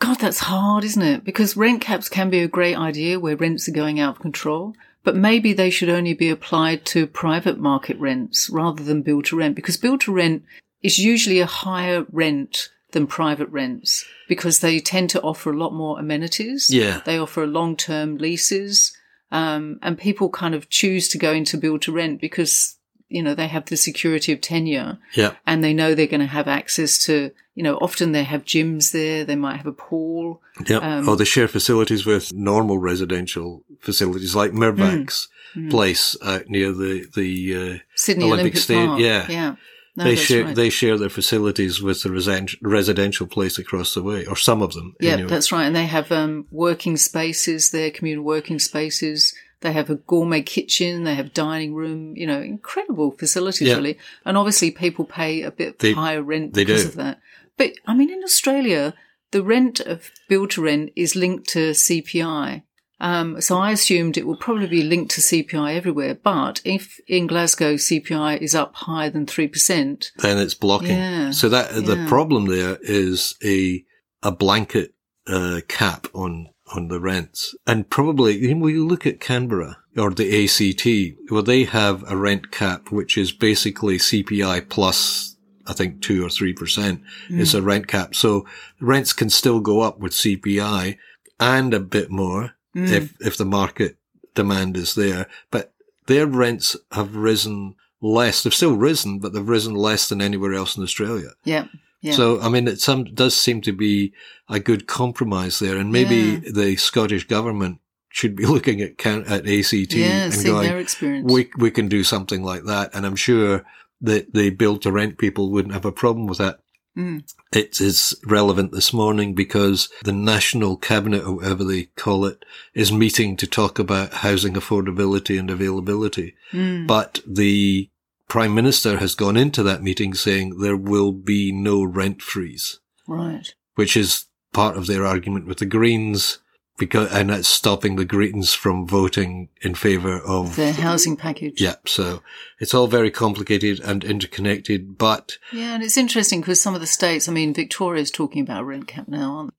God, 0.00 0.18
that's 0.20 0.40
hard, 0.40 0.84
isn't 0.84 1.02
it? 1.02 1.24
Because 1.24 1.56
rent 1.56 1.80
caps 1.80 2.08
can 2.08 2.30
be 2.30 2.40
a 2.40 2.48
great 2.48 2.76
idea 2.76 3.18
where 3.18 3.36
rents 3.36 3.68
are 3.68 3.72
going 3.72 3.98
out 3.98 4.16
of 4.16 4.22
control, 4.22 4.74
but 5.02 5.16
maybe 5.16 5.52
they 5.52 5.70
should 5.70 5.88
only 5.88 6.14
be 6.14 6.28
applied 6.28 6.84
to 6.86 7.06
private 7.06 7.58
market 7.58 7.98
rents 7.98 8.48
rather 8.48 8.82
than 8.82 9.02
build 9.02 9.24
to 9.26 9.36
rent 9.36 9.56
because 9.56 9.76
build 9.76 10.00
to 10.02 10.12
rent 10.12 10.44
is 10.82 10.98
usually 10.98 11.40
a 11.40 11.46
higher 11.46 12.06
rent 12.12 12.68
than 12.92 13.06
private 13.06 13.48
rents 13.48 14.04
because 14.28 14.60
they 14.60 14.78
tend 14.78 15.10
to 15.10 15.20
offer 15.20 15.50
a 15.50 15.56
lot 15.56 15.74
more 15.74 15.98
amenities. 15.98 16.70
Yeah. 16.70 17.00
They 17.04 17.18
offer 17.18 17.46
long 17.46 17.76
term 17.76 18.16
leases. 18.18 18.96
Um, 19.30 19.78
and 19.82 19.98
people 19.98 20.30
kind 20.30 20.54
of 20.54 20.70
choose 20.70 21.08
to 21.08 21.18
go 21.18 21.32
into 21.32 21.58
build 21.58 21.82
to 21.82 21.92
rent 21.92 22.18
because, 22.18 22.77
you 23.08 23.22
know, 23.22 23.34
they 23.34 23.48
have 23.48 23.66
the 23.66 23.76
security 23.76 24.32
of 24.32 24.40
tenure 24.40 24.98
Yeah. 25.14 25.32
and 25.46 25.62
they 25.64 25.72
know 25.74 25.94
they're 25.94 26.06
going 26.06 26.20
to 26.20 26.26
have 26.26 26.48
access 26.48 26.98
to, 27.06 27.30
you 27.54 27.62
know, 27.62 27.76
often 27.76 28.12
they 28.12 28.24
have 28.24 28.44
gyms 28.44 28.92
there, 28.92 29.24
they 29.24 29.36
might 29.36 29.56
have 29.56 29.66
a 29.66 29.72
pool. 29.72 30.42
Yeah. 30.66 30.78
Um, 30.78 31.08
or 31.08 31.16
they 31.16 31.24
share 31.24 31.48
facilities 31.48 32.04
with 32.04 32.32
normal 32.34 32.78
residential 32.78 33.64
facilities 33.80 34.34
like 34.34 34.52
Mirvac's 34.52 35.28
Hmm. 35.54 35.70
Place 35.70 36.14
out 36.22 36.46
near 36.48 36.72
the, 36.72 37.06
the, 37.16 37.56
uh, 37.56 37.78
Sydney 37.94 38.24
Olympic 38.24 38.40
Olympic, 38.42 38.60
Stadium, 38.60 38.88
Park. 38.88 39.00
yeah. 39.00 39.26
Yeah. 39.30 39.54
No, 39.96 40.04
they 40.04 40.14
share 40.14 40.44
right. 40.44 40.54
they 40.54 40.68
share 40.70 40.98
their 40.98 41.08
facilities 41.08 41.80
with 41.82 42.02
the 42.02 42.10
resen- 42.10 42.54
residential 42.62 43.26
place 43.26 43.58
across 43.58 43.94
the 43.94 44.02
way, 44.02 44.26
or 44.26 44.36
some 44.36 44.60
of 44.62 44.74
them. 44.74 44.94
yeah, 45.00 45.12
anyway. 45.12 45.28
that's 45.30 45.50
right. 45.50 45.64
And 45.64 45.74
they 45.74 45.86
have 45.86 46.12
um, 46.12 46.46
working 46.52 46.98
spaces 46.98 47.70
there, 47.70 47.90
communal 47.90 48.24
working 48.24 48.58
spaces. 48.58 49.34
They 49.60 49.72
have 49.72 49.90
a 49.90 49.96
gourmet 49.96 50.42
kitchen. 50.42 51.04
They 51.04 51.14
have 51.14 51.34
dining 51.34 51.74
room. 51.74 52.16
You 52.16 52.26
know, 52.26 52.40
incredible 52.40 53.10
facilities, 53.12 53.68
Yeah. 53.68 53.74
really. 53.76 53.98
And 54.24 54.36
obviously, 54.36 54.70
people 54.70 55.04
pay 55.04 55.42
a 55.42 55.50
bit 55.50 55.78
They- 55.80 55.92
higher 55.92 56.22
rent 56.22 56.54
because 56.54 56.82
do. 56.82 56.88
of 56.90 56.94
that. 56.96 57.20
But 57.56 57.72
I 57.86 57.94
mean, 57.94 58.10
in 58.10 58.22
Australia, 58.22 58.94
the 59.32 59.42
rent 59.42 59.80
of 59.80 60.10
build 60.28 60.50
to 60.52 60.62
rent 60.62 60.90
is 60.96 61.16
linked 61.16 61.48
to 61.50 61.74
CPI. 61.74 62.62
Um, 63.00 63.40
so 63.40 63.56
I 63.58 63.70
assumed 63.70 64.16
it 64.16 64.26
will 64.26 64.36
probably 64.36 64.66
be 64.66 64.82
linked 64.82 65.12
to 65.14 65.20
CPI 65.20 65.74
everywhere. 65.74 66.14
But 66.16 66.60
if 66.64 66.98
in 67.06 67.26
Glasgow 67.28 67.76
CPI 67.76 68.36
is 68.40 68.54
up 68.56 68.74
higher 68.74 69.10
than 69.10 69.24
three 69.26 69.46
percent, 69.48 70.10
then 70.18 70.38
it's 70.38 70.54
blocking. 70.54 70.96
Yeah, 70.96 71.30
So 71.30 71.48
that 71.48 71.74
the 71.86 72.04
problem 72.08 72.46
there 72.46 72.78
is 72.82 73.34
a 73.44 73.84
a 74.22 74.32
blanket 74.32 74.94
uh, 75.28 75.60
cap 75.68 76.08
on 76.12 76.48
on 76.74 76.88
the 76.88 77.00
rents, 77.00 77.54
and 77.66 77.88
probably 77.88 78.36
you 78.36 78.54
know, 78.54 78.64
we 78.64 78.74
look 78.74 79.06
at 79.06 79.20
Canberra 79.20 79.78
or 79.96 80.10
the 80.10 80.44
ACT, 80.44 81.30
well, 81.30 81.42
they 81.42 81.64
have 81.64 82.04
a 82.10 82.16
rent 82.16 82.50
cap 82.50 82.90
which 82.90 83.18
is 83.18 83.32
basically 83.32 83.98
CPI 83.98 84.68
plus. 84.68 85.36
I 85.66 85.74
think 85.74 86.00
two 86.00 86.24
or 86.24 86.30
three 86.30 86.54
percent 86.54 87.02
hmm. 87.28 87.40
is 87.40 87.54
a 87.54 87.60
rent 87.60 87.88
cap. 87.88 88.14
So 88.14 88.46
rents 88.80 89.12
can 89.12 89.28
still 89.28 89.60
go 89.60 89.80
up 89.82 89.98
with 89.98 90.12
CPI 90.12 90.96
and 91.38 91.74
a 91.74 91.80
bit 91.80 92.10
more 92.10 92.54
hmm. 92.72 92.86
if 92.86 93.14
if 93.20 93.36
the 93.36 93.44
market 93.44 93.98
demand 94.34 94.76
is 94.76 94.94
there. 94.94 95.26
But 95.50 95.72
their 96.06 96.26
rents 96.26 96.74
have 96.92 97.16
risen 97.16 97.74
less. 98.00 98.42
They've 98.42 98.54
still 98.54 98.76
risen, 98.76 99.18
but 99.18 99.32
they've 99.32 99.46
risen 99.46 99.74
less 99.74 100.08
than 100.08 100.22
anywhere 100.22 100.54
else 100.54 100.76
in 100.76 100.82
Australia. 100.82 101.30
yeah, 101.44 101.66
yeah. 102.00 102.12
So, 102.12 102.40
I 102.40 102.48
mean, 102.48 102.68
it 102.68 102.80
some, 102.80 103.04
does 103.04 103.36
seem 103.36 103.60
to 103.62 103.72
be 103.72 104.12
a 104.48 104.60
good 104.60 104.86
compromise 104.86 105.58
there. 105.58 105.76
And 105.76 105.92
maybe 105.92 106.36
the 106.36 106.76
Scottish 106.76 107.26
government 107.26 107.80
should 108.08 108.36
be 108.36 108.46
looking 108.46 108.80
at, 108.80 109.04
at 109.04 109.48
ACT 109.48 109.94
yeah, 109.94 110.24
and 110.24 110.44
going, 110.44 110.76
experience. 110.78 111.32
we, 111.32 111.50
we 111.58 111.70
can 111.70 111.88
do 111.88 112.04
something 112.04 112.42
like 112.42 112.64
that. 112.64 112.90
And 112.94 113.04
I'm 113.04 113.16
sure 113.16 113.64
that 114.00 114.32
the 114.32 114.50
build 114.50 114.82
to 114.82 114.92
rent 114.92 115.18
people 115.18 115.50
wouldn't 115.50 115.74
have 115.74 115.84
a 115.84 115.92
problem 115.92 116.26
with 116.26 116.38
that. 116.38 116.60
Mm. 116.96 117.22
It 117.52 117.80
is 117.80 118.18
relevant 118.26 118.72
this 118.72 118.92
morning 118.92 119.34
because 119.34 119.88
the 120.02 120.12
National 120.12 120.76
Cabinet, 120.76 121.24
or 121.24 121.36
whatever 121.36 121.62
they 121.62 121.84
call 121.96 122.24
it, 122.24 122.44
is 122.74 122.90
meeting 122.90 123.36
to 123.36 123.46
talk 123.46 123.78
about 123.78 124.14
housing 124.14 124.54
affordability 124.54 125.38
and 125.38 125.48
availability. 125.48 126.34
Mm. 126.52 126.86
But 126.88 127.20
the 127.26 127.88
Prime 128.28 128.54
Minister 128.54 128.98
has 128.98 129.14
gone 129.14 129.36
into 129.36 129.62
that 129.62 129.82
meeting 129.82 130.12
saying 130.14 130.58
there 130.60 130.76
will 130.76 131.12
be 131.12 131.50
no 131.50 131.82
rent 131.82 132.20
freeze, 132.22 132.78
Right. 133.06 133.54
which 133.74 133.96
is 133.96 134.26
part 134.52 134.76
of 134.76 134.86
their 134.86 135.06
argument 135.06 135.46
with 135.46 135.58
the 135.58 135.66
Greens, 135.66 136.38
because, 136.78 137.10
and 137.12 137.30
that's 137.30 137.48
stopping 137.48 137.96
the 137.96 138.04
Greens 138.04 138.52
from 138.54 138.86
voting 138.86 139.48
in 139.62 139.74
favour 139.74 140.20
of 140.20 140.56
the 140.56 140.72
housing 140.72 141.16
package. 141.16 141.60
Yeah, 141.60 141.76
so 141.86 142.22
it's 142.60 142.74
all 142.74 142.86
very 142.86 143.10
complicated 143.10 143.80
and 143.80 144.04
interconnected, 144.04 144.96
but 144.98 145.38
Yeah, 145.52 145.74
and 145.74 145.82
it's 145.82 145.96
interesting 145.96 146.40
because 146.40 146.60
some 146.60 146.74
of 146.74 146.80
the 146.80 146.86
states, 146.86 147.28
I 147.28 147.32
mean, 147.32 147.52
Victoria's 147.54 148.10
talking 148.10 148.42
about 148.42 148.60
a 148.62 148.64
rent 148.64 148.86
cap 148.86 149.08
now, 149.08 149.36
aren't 149.36 149.54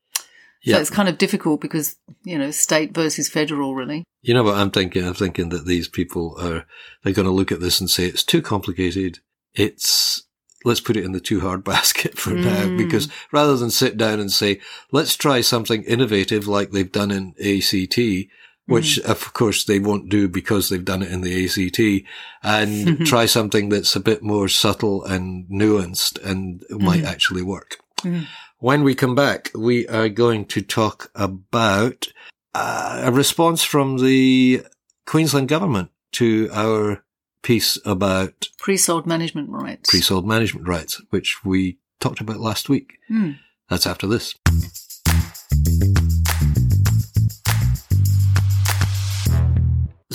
they? 0.63 0.71
yeah, 0.71 0.75
So 0.77 0.81
it's 0.81 0.89
kind 0.89 1.09
of 1.09 1.17
difficult 1.17 1.61
because, 1.61 1.95
you 2.23 2.37
know, 2.37 2.51
state 2.51 2.93
versus 2.93 3.29
federal, 3.29 3.75
really. 3.75 4.03
you 4.21 4.33
know 4.33 4.43
what 4.43 4.55
I'm 4.57 4.71
thinking? 4.71 5.05
I'm 5.05 5.13
thinking 5.13 5.49
that 5.49 5.65
these 5.65 5.87
people 5.87 6.35
are, 6.39 6.65
they're 7.03 7.13
going 7.13 7.27
to 7.27 7.31
look 7.33 7.51
at 7.51 7.59
this 7.61 7.79
and 7.79 7.89
say 7.89 8.05
it's 8.05 8.23
too 8.23 8.41
complicated. 8.41 9.19
It's, 9.53 10.23
let's 10.65 10.81
put 10.81 10.97
it 10.97 11.05
in 11.05 11.11
the 11.13 11.19
too 11.19 11.39
hard 11.41 11.63
basket 11.73 12.17
for 12.17 12.31
now, 12.31 12.65
Mm. 12.65 12.77
because 12.77 13.07
rather 13.31 13.55
than 13.57 13.69
sit 13.71 13.97
down 13.97 14.19
and 14.19 14.31
say, 14.31 14.59
let's 14.91 15.15
try 15.15 15.41
something 15.41 15.83
innovative 15.83 16.47
like 16.47 16.71
they've 16.71 16.91
done 16.91 17.11
in 17.11 17.33
ACT, 17.39 17.97
which 18.67 18.99
Mm. 19.01 19.05
of 19.09 19.33
course 19.33 19.63
they 19.63 19.79
won't 19.79 20.09
do 20.09 20.27
because 20.27 20.69
they've 20.69 20.85
done 20.85 21.01
it 21.01 21.11
in 21.11 21.21
the 21.21 21.45
ACT 21.45 22.05
and 22.43 23.05
try 23.07 23.25
something 23.25 23.69
that's 23.69 23.95
a 23.95 23.99
bit 23.99 24.21
more 24.21 24.47
subtle 24.47 25.03
and 25.05 25.47
nuanced 25.49 26.23
and 26.23 26.63
might 26.69 27.03
actually 27.03 27.41
work. 27.41 27.77
Mhm. 28.01 28.27
When 28.61 28.83
we 28.83 28.93
come 28.93 29.15
back, 29.15 29.51
we 29.55 29.87
are 29.87 30.09
going 30.09 30.43
to 30.47 30.61
talk 30.61 31.11
about 31.15 32.07
uh, 32.53 33.03
a 33.05 33.11
response 33.11 33.63
from 33.63 33.99
the 33.99 34.63
Queensland 35.05 35.47
government 35.47 35.91
to 36.13 36.49
our 36.51 37.05
piece 37.41 37.79
about 37.85 38.49
Pre-sold 38.57 39.07
management 39.07 39.49
rights. 39.49 39.89
pre-sold 39.89 40.27
management 40.27 40.67
rights, 40.67 41.01
which 41.09 41.45
we 41.45 41.77
talked 42.01 42.19
about 42.19 42.41
last 42.41 42.67
week. 42.67 42.97
Hmm. 43.07 43.31
That's 43.69 43.87
after 43.87 44.07
this. 44.07 44.35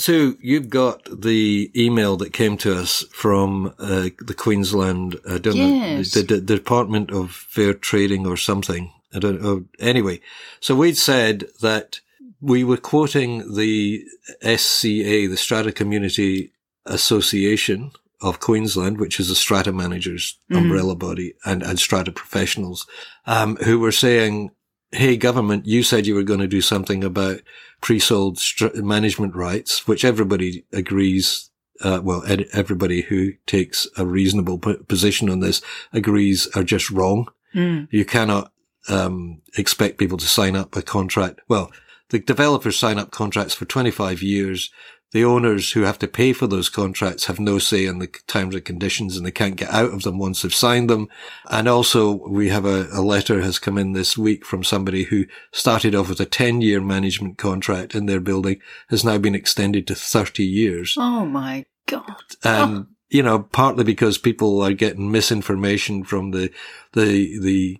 So 0.05 0.35
you've 0.39 0.69
got 0.69 1.09
the 1.11 1.71
email 1.75 2.15
that 2.17 2.31
came 2.31 2.57
to 2.57 2.77
us 2.77 3.03
from 3.11 3.73
uh, 3.79 4.09
the 4.19 4.35
Queensland, 4.37 5.19
I 5.27 5.39
don't 5.39 5.55
Yes. 5.55 6.15
know, 6.15 6.21
the, 6.21 6.41
the 6.41 6.55
Department 6.57 7.09
of 7.09 7.31
Fair 7.31 7.73
Trading 7.73 8.27
or 8.27 8.37
something. 8.37 8.93
I 9.15 9.17
don't 9.17 9.41
know. 9.41 9.65
Anyway, 9.79 10.21
so 10.59 10.75
we'd 10.75 10.95
said 10.95 11.45
that 11.61 12.01
we 12.39 12.63
were 12.63 12.77
quoting 12.77 13.55
the 13.55 14.05
SCA, 14.43 15.27
the 15.27 15.37
Strata 15.37 15.71
Community 15.71 16.51
Association 16.85 17.89
of 18.21 18.39
Queensland, 18.39 18.99
which 18.99 19.19
is 19.19 19.31
a 19.31 19.35
strata 19.35 19.71
managers 19.73 20.37
umbrella 20.51 20.95
body 20.95 21.33
and, 21.45 21.63
and 21.63 21.79
strata 21.79 22.11
professionals, 22.11 22.85
um, 23.25 23.55
who 23.55 23.79
were 23.79 23.91
saying, 23.91 24.51
Hey, 24.91 25.17
government, 25.17 25.65
you 25.65 25.83
said 25.83 26.05
you 26.05 26.15
were 26.15 26.23
going 26.23 26.39
to 26.39 26.47
do 26.47 26.61
something 26.61 27.03
about 27.03 27.41
pre-sold 27.81 28.39
management 28.75 29.35
rights, 29.35 29.87
which 29.87 30.05
everybody 30.05 30.65
agrees. 30.71 31.49
Uh, 31.81 31.99
well, 32.01 32.23
ed- 32.25 32.47
everybody 32.53 33.01
who 33.01 33.33
takes 33.45 33.85
a 33.97 34.05
reasonable 34.05 34.57
p- 34.57 34.77
position 34.87 35.29
on 35.29 35.41
this 35.41 35.61
agrees 35.91 36.47
are 36.55 36.63
just 36.63 36.89
wrong. 36.89 37.27
Mm. 37.53 37.89
You 37.91 38.05
cannot 38.05 38.53
um, 38.87 39.41
expect 39.57 39.97
people 39.97 40.17
to 40.17 40.25
sign 40.25 40.55
up 40.55 40.75
a 40.75 40.81
contract. 40.81 41.41
Well, 41.49 41.71
the 42.09 42.19
developers 42.19 42.77
sign 42.77 42.97
up 42.97 43.11
contracts 43.11 43.53
for 43.53 43.65
25 43.65 44.21
years. 44.21 44.71
The 45.15 45.23
owners 45.23 45.71
who 45.71 45.83
have 45.83 45.97
to 45.99 46.09
pay 46.09 46.33
for 46.33 46.45
those 46.45 46.67
contracts 46.67 47.27
have 47.27 47.39
no 47.39 47.57
say 47.57 47.85
in 47.85 47.99
the 47.99 48.07
terms 48.27 48.53
and 48.53 48.65
conditions 48.65 49.15
and 49.15 49.25
they 49.25 49.31
can't 49.31 49.55
get 49.55 49.69
out 49.69 49.93
of 49.93 50.01
them 50.01 50.19
once 50.19 50.41
they've 50.41 50.53
signed 50.53 50.89
them. 50.89 51.07
And 51.49 51.69
also 51.69 52.27
we 52.27 52.49
have 52.49 52.65
a, 52.65 52.89
a 52.91 52.99
letter 52.99 53.41
has 53.41 53.57
come 53.57 53.77
in 53.77 53.93
this 53.93 54.17
week 54.17 54.43
from 54.43 54.61
somebody 54.61 55.03
who 55.03 55.23
started 55.53 55.95
off 55.95 56.09
with 56.09 56.19
a 56.19 56.25
10 56.25 56.59
year 56.59 56.81
management 56.81 57.37
contract 57.37 57.95
in 57.95 58.07
their 58.07 58.19
building 58.19 58.59
has 58.89 59.05
now 59.05 59.17
been 59.17 59.35
extended 59.35 59.87
to 59.87 59.95
30 59.95 60.43
years. 60.43 60.95
Oh 60.99 61.25
my 61.25 61.63
God. 61.85 62.21
And, 62.43 62.75
Oh. 62.75 62.85
you 63.07 63.23
know, 63.23 63.39
partly 63.39 63.85
because 63.85 64.17
people 64.17 64.61
are 64.61 64.73
getting 64.73 65.13
misinformation 65.13 66.03
from 66.03 66.31
the, 66.31 66.51
the, 66.91 67.39
the 67.39 67.77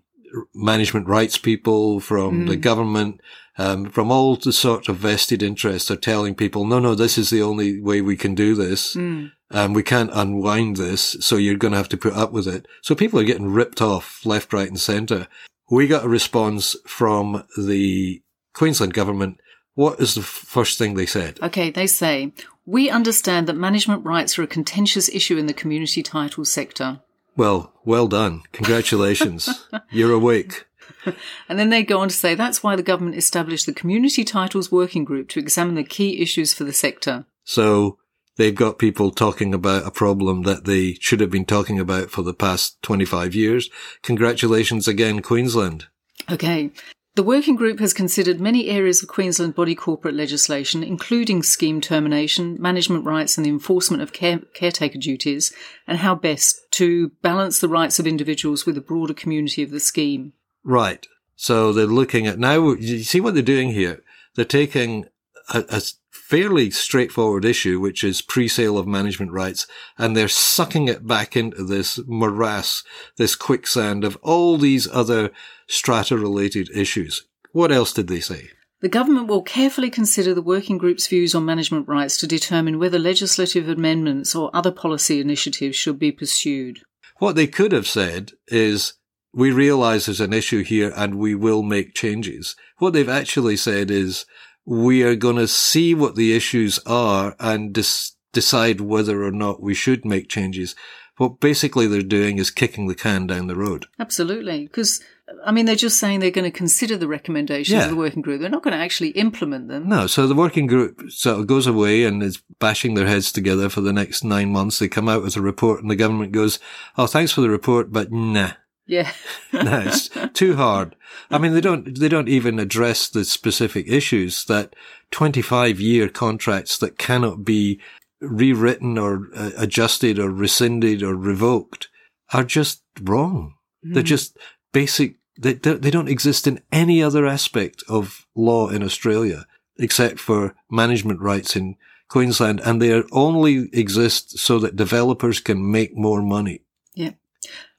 management 0.54 1.08
rights 1.08 1.38
people, 1.38 2.00
from 2.00 2.46
the 2.46 2.56
mm. 2.56 2.62
government, 2.62 3.20
um, 3.57 3.89
from 3.89 4.12
all 4.12 4.35
the 4.35 4.51
sort 4.51 4.89
of 4.89 4.97
vested 4.97 5.41
interests 5.41 5.89
are 5.89 5.95
telling 5.95 6.35
people, 6.35 6.65
no, 6.65 6.79
no, 6.79 6.95
this 6.95 7.17
is 7.17 7.29
the 7.29 7.41
only 7.41 7.81
way 7.81 8.01
we 8.01 8.17
can 8.17 8.35
do 8.35 8.55
this. 8.55 8.95
Mm. 8.95 9.31
Um, 9.51 9.74
we 9.74 9.83
can't 9.83 10.09
unwind 10.13 10.77
this. 10.77 11.15
So 11.21 11.38
you're 11.38 11.55
going 11.55 11.71
to 11.71 11.77
have 11.77 11.89
to 11.89 11.97
put 11.97 12.13
up 12.13 12.31
with 12.31 12.47
it. 12.47 12.67
So 12.81 12.95
people 12.95 13.19
are 13.19 13.25
getting 13.25 13.51
ripped 13.51 13.81
off 13.81 14.25
left, 14.25 14.51
right 14.51 14.67
and 14.67 14.79
centre. 14.79 15.27
We 15.69 15.88
got 15.88 16.05
a 16.05 16.09
response 16.09 16.75
from 16.85 17.45
the 17.57 18.21
Queensland 18.53 18.93
government. 18.93 19.39
What 19.74 20.00
is 20.00 20.15
the 20.15 20.21
first 20.21 20.77
thing 20.77 20.93
they 20.93 21.05
said? 21.05 21.39
Okay, 21.41 21.69
they 21.69 21.88
say, 21.88 22.33
we 22.65 22.89
understand 22.89 23.47
that 23.47 23.55
management 23.55 24.05
rights 24.05 24.38
are 24.39 24.43
a 24.43 24.47
contentious 24.47 25.09
issue 25.09 25.38
in 25.38 25.47
the 25.47 25.53
community 25.53 26.01
title 26.01 26.45
sector. 26.45 27.01
Well, 27.38 27.74
well 27.83 28.07
done. 28.07 28.43
Congratulations. 28.53 29.67
You're 29.91 30.13
awake. 30.13 30.65
And 31.50 31.59
then 31.59 31.69
they 31.69 31.83
go 31.83 32.00
on 32.00 32.09
to 32.09 32.15
say 32.15 32.35
that's 32.35 32.63
why 32.63 32.75
the 32.75 32.83
government 32.83 33.17
established 33.17 33.65
the 33.65 33.74
Community 33.74 34.24
Titles 34.24 34.71
Working 34.71 35.05
Group 35.05 35.29
to 35.29 35.39
examine 35.39 35.75
the 35.75 35.83
key 35.83 36.21
issues 36.21 36.53
for 36.53 36.63
the 36.63 36.74
sector. 36.74 37.25
So 37.43 37.97
they've 38.38 38.55
got 38.55 38.79
people 38.79 39.12
talking 39.12 39.53
about 39.53 39.85
a 39.85 39.91
problem 39.91 40.43
that 40.43 40.65
they 40.65 40.93
should 40.95 41.19
have 41.19 41.31
been 41.31 41.45
talking 41.45 41.79
about 41.79 42.09
for 42.09 42.21
the 42.21 42.33
past 42.33 42.81
25 42.81 43.35
years. 43.35 43.69
Congratulations 44.01 44.88
again, 44.88 45.21
Queensland. 45.21 45.88
Okay. 46.29 46.71
The 47.15 47.24
working 47.24 47.55
group 47.55 47.79
has 47.79 47.93
considered 47.93 48.41
many 48.41 48.69
areas 48.69 49.01
of 49.01 49.07
Queensland 49.07 49.55
body 49.55 49.74
corporate 49.74 50.15
legislation, 50.15 50.83
including 50.83 51.43
scheme 51.43 51.79
termination, 51.79 52.57
management 52.59 53.05
rights, 53.05 53.38
and 53.38 53.45
the 53.45 53.51
enforcement 53.51 54.03
of 54.03 54.12
care- 54.12 54.41
caretaker 54.53 55.00
duties, 55.00 55.53
and 55.88 56.00
how 56.00 56.13
best 56.13 56.59
to 56.71 57.12
balance 57.21 57.59
the 57.59 57.69
rights 57.69 58.00
of 58.00 58.07
individuals 58.07 58.65
with 58.65 58.75
the 58.75 58.81
broader 58.81 59.13
community 59.13 59.63
of 59.63 59.71
the 59.71 59.79
scheme. 59.79 60.33
Right. 60.65 61.07
So 61.36 61.72
they're 61.72 61.86
looking 61.86 62.27
at 62.27 62.39
now, 62.39 62.72
you 62.74 63.03
see 63.03 63.22
what 63.22 63.36
they're 63.36 63.43
doing 63.43 63.72
here? 63.72 64.03
They're 64.36 64.45
taking 64.45 65.05
a, 65.53 65.63
a 65.69 65.81
fairly 66.10 66.72
straightforward 66.72 67.45
issue, 67.45 67.79
which 67.79 68.03
is 68.03 68.22
pre-sale 68.22 68.77
of 68.79 68.88
management 68.88 69.31
rights, 69.31 69.67
and 69.98 70.17
they're 70.17 70.27
sucking 70.27 70.88
it 70.88 71.05
back 71.05 71.38
into 71.38 71.63
this 71.63 72.00
morass, 72.07 72.84
this 73.17 73.36
quicksand 73.36 74.03
of 74.03 74.17
all 74.24 74.57
these 74.57 74.88
other 74.91 75.29
strata 75.67 76.17
related 76.17 76.69
issues. 76.74 77.27
What 77.51 77.72
else 77.72 77.93
did 77.93 78.07
they 78.07 78.22
say? 78.22 78.50
The 78.81 78.89
government 78.89 79.27
will 79.27 79.43
carefully 79.43 79.89
consider 79.89 80.34
the 80.34 80.41
working 80.41 80.77
group's 80.77 81.07
views 81.07 81.36
on 81.36 81.45
management 81.45 81.88
rights 81.88 82.17
to 82.17 82.27
determine 82.27 82.79
whether 82.79 83.00
legislative 83.00 83.69
amendments 83.69 84.36
or 84.36 84.50
other 84.53 84.72
policy 84.72 85.22
initiatives 85.22 85.75
should 85.75 86.00
be 86.00 86.12
pursued. 86.12 86.81
What 87.17 87.36
they 87.36 87.48
could 87.48 87.72
have 87.72 87.88
said 87.88 88.34
is, 88.48 88.93
we 89.36 89.51
realize 89.51 90.06
there's 90.06 90.22
an 90.22 90.34
issue 90.34 90.63
here 90.63 90.92
and 90.96 91.15
we 91.20 91.36
will 91.36 91.62
make 91.62 91.94
changes. 91.94 92.56
What 92.77 92.94
they've 92.94 93.08
actually 93.10 93.58
said 93.58 93.92
is, 93.92 94.25
we 94.65 95.04
are 95.04 95.15
going 95.15 95.36
to 95.36 95.48
see 95.48 95.94
what 95.94 96.15
the 96.15 96.36
issues 96.36 96.80
are 96.88 97.36
and 97.39 97.72
dis- 97.74 98.15
decide 98.34 98.82
whether 98.82 99.24
or 99.24 99.32
not 99.32 99.62
we 99.62 99.74
should 99.75 100.06
make 100.06 100.27
changes. 100.30 100.75
What 101.18 101.39
basically 101.39 101.86
they're 101.88 102.01
doing 102.01 102.39
is 102.39 102.50
kicking 102.50 102.88
the 102.88 102.96
can 102.96 103.27
down 103.27 103.48
the 103.48 103.56
road. 103.56 103.86
Absolutely. 104.00 104.63
Because, 104.63 105.01
I 105.46 105.51
mean, 105.51 105.65
they're 105.65 105.75
just 105.75 106.00
saying 106.00 106.20
they're 106.20 106.32
going 106.32 106.51
to 106.51 106.58
consider 106.58 106.98
the 106.98 107.08
recommendations 107.08 107.74
Yeah. 107.77 107.84
of 107.86 107.89
the 107.92 107.96
working 107.96 108.22
group. 108.22 108.42
They're 108.42 108.50
not 108.50 108.63
going 108.63 108.75
to 108.75 108.84
actually 108.84 109.10
implement 109.12 109.68
them. 109.70 109.88
No, 109.88 110.08
so 110.08 110.25
the 110.27 110.34
working 110.36 110.65
group 110.68 111.00
sort 111.10 111.39
of 111.39 111.48
goes 111.48 111.68
away 111.68 112.04
and 112.04 112.22
is 112.24 112.42
bashing 112.60 112.96
their 112.96 113.08
heads 113.08 113.32
together 113.32 113.70
for 113.70 113.82
the 113.82 113.94
next 113.94 114.24
nine 114.24 114.51
months. 114.51 114.80
They 114.80 114.88
come 114.88 115.08
out 115.08 115.22
with 115.24 115.38
a 115.38 115.42
report 115.42 115.82
and 115.82 115.91
the 115.91 115.95
government 115.95 116.32
goes, 116.32 116.60
Oh, 116.98 117.08
thanks 117.08 117.32
for 117.32 117.41
the 117.41 117.50
report, 117.50 117.91
but 117.93 118.12
nah. 118.12 118.52
Yeah. 118.86 119.12
no, 119.54 119.84
it's 119.86 120.10
too 120.34 120.56
hard. 120.56 120.95
I 121.32 121.38
mean, 121.38 121.54
they 121.54 121.62
don't, 121.62 121.98
they 121.98 122.10
don't 122.10 122.30
even 122.30 122.60
address 122.60 123.08
the 123.08 123.26
specific 123.26 123.88
issues 123.88 124.45
that 124.45 124.76
25 125.12 125.80
year 125.80 126.10
contracts 126.10 126.78
that 126.78 126.98
cannot 126.98 127.43
be 127.43 127.80
rewritten 128.21 128.98
or 128.98 129.28
uh, 129.36 129.52
adjusted 129.58 130.19
or 130.19 130.30
rescinded 130.30 131.04
or 131.04 131.15
revoked 131.15 131.89
are 132.34 132.43
just 132.43 132.82
wrong. 133.02 133.56
They're 133.84 134.04
just 134.04 134.38
basic. 134.74 135.17
They 135.38 135.54
they 135.54 135.91
don't 135.91 136.10
exist 136.10 136.48
in 136.48 136.62
any 136.71 137.04
other 137.04 137.28
aspect 137.28 137.84
of 137.88 138.26
law 138.34 138.69
in 138.69 138.82
Australia 138.82 139.45
except 139.78 140.19
for 140.19 140.56
management 140.71 141.19
rights 141.19 141.56
in 141.56 141.76
Queensland. 142.08 142.62
And 142.62 142.82
they 142.82 143.04
only 143.12 143.69
exist 143.74 144.39
so 144.39 144.58
that 144.60 144.76
developers 144.76 145.39
can 145.39 145.71
make 145.71 145.95
more 145.95 146.21
money. 146.21 146.62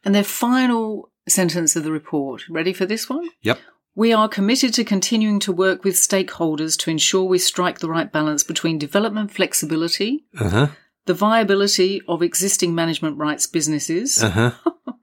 And 0.07 0.14
their 0.14 0.25
final 0.25 1.11
sentence 1.29 1.75
of 1.75 1.83
the 1.83 1.90
report. 1.90 2.49
Ready 2.49 2.73
for 2.73 2.87
this 2.87 3.09
one? 3.11 3.29
Yep. 3.42 3.59
We 3.97 4.12
are 4.12 4.29
committed 4.29 4.73
to 4.75 4.85
continuing 4.85 5.40
to 5.40 5.53
work 5.53 5.83
with 5.83 5.97
stakeholders 5.97 6.79
to 6.81 6.90
ensure 6.90 7.25
we 7.25 7.38
strike 7.38 7.81
the 7.81 7.88
right 7.90 8.11
balance 8.12 8.45
between 8.45 8.79
development 8.79 9.33
flexibility, 9.33 10.25
Uh 10.38 10.49
huh. 10.49 10.66
the 11.07 11.14
viability 11.14 12.03
of 12.07 12.23
existing 12.23 12.73
management 12.75 13.19
rights 13.19 13.47
businesses, 13.49 14.23
Uh 14.23 14.31
huh. 14.31 14.51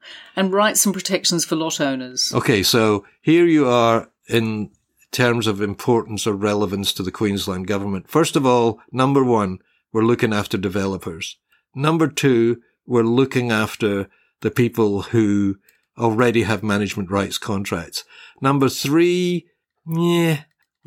and 0.38 0.54
rights 0.54 0.86
and 0.86 0.94
protections 0.94 1.44
for 1.44 1.58
lot 1.58 1.82
owners. 1.82 2.32
Okay, 2.34 2.64
so 2.64 3.06
here 3.22 3.46
you 3.46 3.68
are 3.68 4.10
in 4.30 4.72
terms 5.12 5.48
of 5.48 5.62
importance 5.62 6.26
or 6.26 6.34
relevance 6.34 6.94
to 6.94 7.04
the 7.04 7.12
Queensland 7.12 7.68
government. 7.68 8.08
First 8.10 8.36
of 8.38 8.46
all, 8.46 8.80
number 8.92 9.24
one, 9.24 9.60
we're 9.92 10.04
looking 10.06 10.32
after 10.34 10.58
developers. 10.58 11.36
Number 11.76 12.08
two, 12.08 12.62
we're 12.86 13.04
looking 13.04 13.52
after 13.52 14.08
the 14.44 14.52
people 14.52 15.02
who 15.02 15.56
already 15.98 16.44
have 16.44 16.62
management 16.64 17.10
rights 17.10 17.38
contracts. 17.38 18.04
Number 18.42 18.70
three, 18.70 19.48
yeah, 19.88 20.42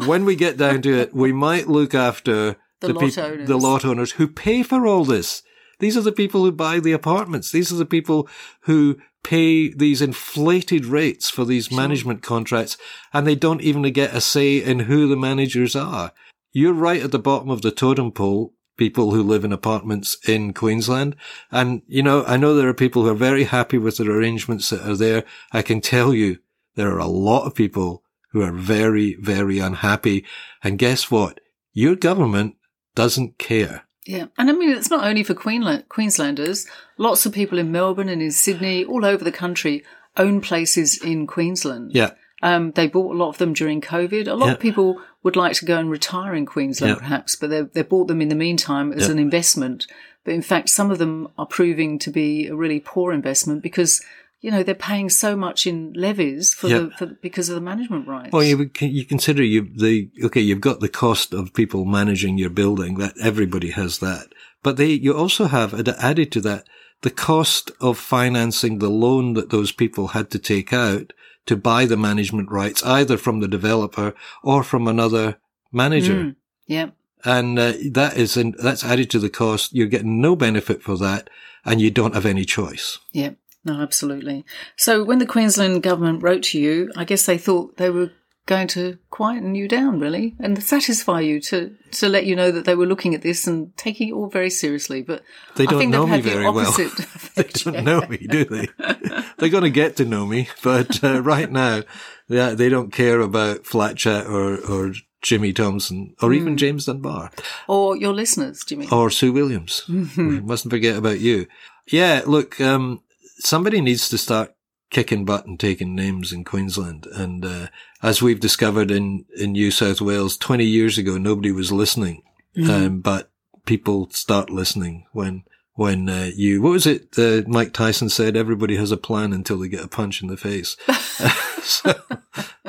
when 0.05 0.25
we 0.25 0.37
get 0.37 0.57
down 0.57 0.83
to 0.83 0.95
it, 0.95 1.15
we 1.15 1.33
might 1.33 1.67
look 1.69 1.95
after 1.95 2.57
The 2.81 2.93
lot 2.93 3.01
peop- 3.05 3.19
owners. 3.19 3.49
the 3.49 3.57
lot 3.57 3.85
owners 3.85 4.13
who 4.13 4.29
pay 4.29 4.63
for 4.63 4.87
all 4.87 5.05
this. 5.05 5.43
These 5.79 5.97
are 5.97 6.03
the 6.03 6.13
people 6.13 6.45
who 6.45 6.53
buy 6.53 6.79
the 6.79 6.93
apartments. 6.93 7.51
These 7.51 7.73
are 7.73 7.77
the 7.77 7.87
people 7.87 8.29
who 8.63 8.99
pay 9.25 9.73
these 9.73 10.03
inflated 10.03 10.85
rates 10.85 11.31
for 11.31 11.45
these 11.47 11.73
management 11.73 12.23
contracts 12.23 12.77
and 13.13 13.27
they 13.27 13.35
don't 13.35 13.63
even 13.63 13.83
get 13.93 14.15
a 14.15 14.21
say 14.21 14.63
in 14.63 14.81
who 14.81 15.09
the 15.09 15.17
managers 15.17 15.75
are. 15.75 16.13
You're 16.53 16.73
right 16.75 17.03
at 17.03 17.13
the 17.13 17.19
bottom 17.19 17.51
of 17.51 17.63
the 17.63 17.71
totem 17.73 18.13
pole, 18.13 18.53
people 18.77 19.13
who 19.13 19.23
live 19.23 19.45
in 19.45 19.53
apartments 19.53 20.17
in 20.29 20.53
Queensland. 20.53 21.17
And, 21.51 21.83
you 21.87 22.03
know, 22.03 22.25
I 22.25 22.37
know 22.37 22.55
there 22.55 22.69
are 22.69 22.75
people 22.75 23.03
who 23.03 23.11
are 23.11 23.15
very 23.15 23.45
happy 23.45 23.79
with 23.79 23.97
the 23.97 24.11
arrangements 24.11 24.71
that 24.71 24.89
are 24.89 24.97
there. 24.97 25.25
I 25.53 25.63
can 25.63 25.81
tell 25.81 26.13
you 26.13 26.39
there 26.75 26.91
are 26.91 26.99
a 26.99 27.07
lot 27.07 27.47
of 27.47 27.55
people 27.55 28.03
who 28.31 28.43
are 28.43 28.53
very, 28.53 29.15
very 29.15 29.59
unhappy. 29.59 30.25
And 30.63 30.79
guess 30.79 31.11
what? 31.11 31.41
Your 31.73 31.97
government 31.97 32.57
doesn't 32.95 33.39
care. 33.39 33.85
Yeah, 34.07 34.27
and 34.39 34.49
I 34.49 34.53
mean 34.53 34.71
it's 34.71 34.91
not 34.91 35.05
only 35.05 35.25
for 35.25 35.35
Queensland, 35.35 35.89
Queenslanders. 35.89 36.67
Lots 36.97 37.27
of 37.27 37.33
people 37.33 37.59
in 37.59 37.73
Melbourne 37.73 38.09
and 38.09 38.23
in 38.23 38.31
Sydney, 38.31 38.85
all 38.85 39.05
over 39.05 39.25
the 39.25 39.33
country, 39.33 39.85
own 40.17 40.41
places 40.41 41.03
in 41.03 41.27
Queensland. 41.27 41.93
Yeah. 41.93 42.13
Um, 42.43 42.73
they 42.73 42.87
bought 42.87 43.15
a 43.15 43.19
lot 43.19 43.31
of 43.31 43.39
them 43.39 43.53
during 43.55 43.81
COVID. 43.81 44.29
A 44.29 44.35
lot 44.35 44.47
Yeah. 44.47 44.53
of 44.53 44.61
people 44.61 45.01
would 45.23 45.37
like 45.37 45.55
to 45.57 45.65
go 45.65 45.79
and 45.79 45.91
retire 45.91 46.35
in 46.35 46.45
Queensland, 46.47 46.95
Yeah. 46.95 46.99
perhaps, 46.99 47.35
but 47.35 47.51
they 47.51 47.63
they 47.63 47.83
bought 47.83 48.09
them 48.09 48.21
in 48.21 48.29
the 48.29 48.35
meantime 48.35 48.93
as 48.93 49.07
Yeah. 49.07 49.13
an 49.13 49.19
investment. 49.19 49.87
But 50.25 50.35
in 50.35 50.43
fact, 50.43 50.69
some 50.69 50.91
of 50.91 50.99
them 50.99 51.29
are 51.39 51.47
proving 51.47 51.99
to 52.01 52.11
be 52.11 52.47
a 52.49 52.55
really 52.55 52.81
poor 52.81 53.13
investment 53.13 53.63
because 53.63 54.03
you 54.43 54.51
know 54.51 54.63
they're 54.63 54.75
paying 54.75 55.09
so 55.09 55.35
much 55.35 55.67
in 55.67 55.93
levies 55.95 56.53
for 56.53 56.69
Yeah. 56.69 56.79
the 56.81 56.91
for, 56.99 57.07
because 57.23 57.49
of 57.49 57.55
the 57.55 57.61
management 57.63 58.07
rights. 58.07 58.33
Well, 58.33 58.45
you 58.45 58.71
you 58.81 59.05
consider 59.07 59.43
you 59.43 59.69
the 59.75 60.11
okay. 60.25 60.43
You've 60.43 60.61
got 60.61 60.81
the 60.81 60.91
cost 60.91 61.33
of 61.33 61.55
people 61.55 61.85
managing 61.87 62.37
your 62.37 62.51
building. 62.51 62.99
That 62.99 63.15
everybody 63.21 63.71
has 63.71 63.99
that, 64.01 64.27
but 64.63 64.77
they 64.77 64.91
you 64.91 65.15
also 65.15 65.47
have 65.47 65.73
added 65.89 66.31
to 66.33 66.41
that 66.43 66.67
the 67.01 67.11
cost 67.11 67.71
of 67.81 67.99
financing 67.99 68.79
the 68.79 68.91
loan 68.91 69.33
that 69.35 69.51
those 69.51 69.73
people 69.73 70.09
had 70.09 70.31
to 70.31 70.39
take 70.39 70.73
out 70.73 71.13
to 71.47 71.57
buy 71.57 71.87
the 71.87 71.97
management 71.97 72.51
rights, 72.51 72.83
either 72.85 73.17
from 73.17 73.41
the 73.41 73.49
developer 73.49 74.15
or 74.43 74.63
from 74.63 74.87
another 74.87 75.39
manager. 75.73 76.15
Mm, 76.15 76.37
yeah. 76.67 76.91
And 77.25 77.59
uh, 77.59 77.73
that 77.91 78.17
is 78.17 78.37
in, 78.37 78.55
that's 78.59 78.85
added 78.85 79.11
to 79.11 79.19
the 79.19 79.31
cost. 79.31 79.75
You're 79.75 79.87
getting 79.87 80.21
no 80.21 80.37
benefit 80.37 80.83
for 80.83 80.97
that, 80.99 81.31
and 81.65 81.81
you 81.81 81.91
don't 81.91 82.15
have 82.15 82.27
any 82.27 82.45
choice. 82.45 82.99
Yeah. 83.13 83.31
No, 83.65 83.81
absolutely. 83.81 84.45
So 84.77 85.03
when 85.03 85.19
the 85.19 85.27
Queensland 85.27 85.83
government 85.83 86.23
wrote 86.23 86.45
to 86.45 86.61
you, 86.61 86.93
I 86.97 87.05
guess 87.05 87.27
they 87.27 87.37
thought 87.37 87.79
they 87.79 87.91
were 87.91 88.13
going 88.47 88.69
to 88.69 88.99
quieten 89.11 89.55
you 89.57 89.67
down, 89.69 89.99
really, 90.01 90.35
and 90.39 90.63
satisfy 90.63 91.21
you 91.21 91.41
to 91.43 91.75
to 91.93 92.09
let 92.09 92.27
you 92.27 92.35
know 92.37 92.51
that 92.53 92.65
they 92.65 92.75
were 92.75 92.87
looking 92.87 93.15
at 93.15 93.23
this 93.23 93.47
and 93.47 93.77
taking 93.77 94.09
it 94.09 94.13
all 94.13 94.29
very 94.29 94.51
seriously. 94.51 95.03
But 95.03 95.23
They 95.57 95.65
I 95.67 95.71
don't 95.71 95.79
think 95.81 95.91
know 95.93 96.07
me 96.07 96.21
very 96.21 96.49
well. 96.51 96.73
they 97.35 97.43
don't 97.45 97.85
know 97.85 98.01
me, 98.09 98.19
do 98.19 98.45
they? 98.45 98.69
They're 99.39 99.49
going 99.51 99.65
to 99.65 99.71
get 99.71 99.97
to 99.97 100.05
know 100.05 100.25
me, 100.27 100.49
but 100.63 101.03
uh, 101.05 101.21
right 101.23 101.51
now, 101.51 101.83
they, 102.29 102.55
they 102.55 102.69
don't 102.69 102.93
care 102.93 103.21
about 103.21 103.67
Flat 103.67 103.97
Chat 103.97 104.27
or, 104.27 104.57
or 104.65 104.93
Jimmy 105.23 105.53
Thomson 105.53 106.15
or 106.23 106.29
Hmm. 106.31 106.35
even 106.35 106.57
James 106.57 106.87
Dunbar 106.87 107.31
Or 107.69 107.97
your 107.97 108.15
listeners, 108.15 108.63
Jimmy. 108.67 108.89
or 108.91 109.11
Sue 109.11 109.33
Williams. 109.33 109.83
We 109.89 110.41
mustn't 110.41 110.71
forget 110.73 110.97
about 110.97 111.21
you. 111.21 111.47
Yeah, 111.91 112.23
look, 112.27 112.61
um, 112.61 113.03
somebody 113.41 113.81
needs 113.81 114.09
to 114.09 114.19
start 114.19 114.55
kicking 114.91 115.25
butt 115.25 115.47
and 115.47 115.59
taking 115.59 115.95
names 115.95 116.33
in 116.33 116.45
Queensland. 116.45 117.07
And 117.07 117.45
uh, 117.45 117.67
as 118.03 118.23
we've 118.23 118.41
discovered 118.41 118.91
in, 118.91 119.25
in 119.37 119.53
New 119.53 119.71
South 119.71 120.01
Wales, 120.01 120.37
20 120.37 120.65
years 120.65 120.99
ago, 120.99 121.19
nobody 121.19 121.53
was 121.53 121.73
listening. 121.73 122.23
Um, 122.71 123.01
but 123.01 123.31
people 123.67 124.09
start 124.11 124.49
listening 124.49 125.07
when 125.13 125.45
when 125.75 126.09
uh, 126.09 126.31
you 126.35 126.63
what 126.63 126.71
was 126.71 126.87
it 126.87 127.19
uh, 127.19 127.43
Mike 127.47 127.75
Tyson 127.75 128.09
said 128.09 128.35
everybody 128.35 128.77
has 128.77 128.91
a 128.91 128.97
plan 128.97 129.33
until 129.33 129.59
they 129.59 129.69
get 129.69 129.85
a 129.85 129.89
punch 129.89 130.23
in 130.23 130.29
the 130.29 130.39
face. 130.39 130.77
so 131.63 131.93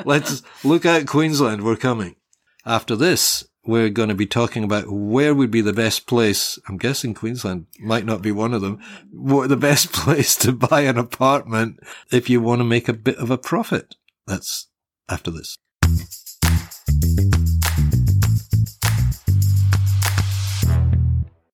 let's 0.04 0.42
look 0.62 0.84
out 0.84 1.06
Queensland 1.06 1.64
we're 1.64 1.76
coming. 1.76 2.16
After 2.66 2.96
this 2.96 3.48
we're 3.68 3.90
going 3.90 4.08
to 4.08 4.14
be 4.14 4.26
talking 4.26 4.64
about 4.64 4.90
where 4.90 5.34
would 5.34 5.50
be 5.50 5.60
the 5.60 5.74
best 5.74 6.06
place. 6.06 6.58
I'm 6.66 6.78
guessing 6.78 7.12
Queensland 7.12 7.66
might 7.78 8.06
not 8.06 8.22
be 8.22 8.32
one 8.32 8.54
of 8.54 8.62
them. 8.62 8.80
What 9.12 9.50
the 9.50 9.58
best 9.58 9.92
place 9.92 10.34
to 10.36 10.52
buy 10.52 10.80
an 10.80 10.96
apartment 10.96 11.78
if 12.10 12.30
you 12.30 12.40
want 12.40 12.60
to 12.60 12.64
make 12.64 12.88
a 12.88 12.94
bit 12.94 13.18
of 13.18 13.30
a 13.30 13.36
profit. 13.36 13.96
That's 14.26 14.68
after 15.06 15.30
this. 15.30 15.54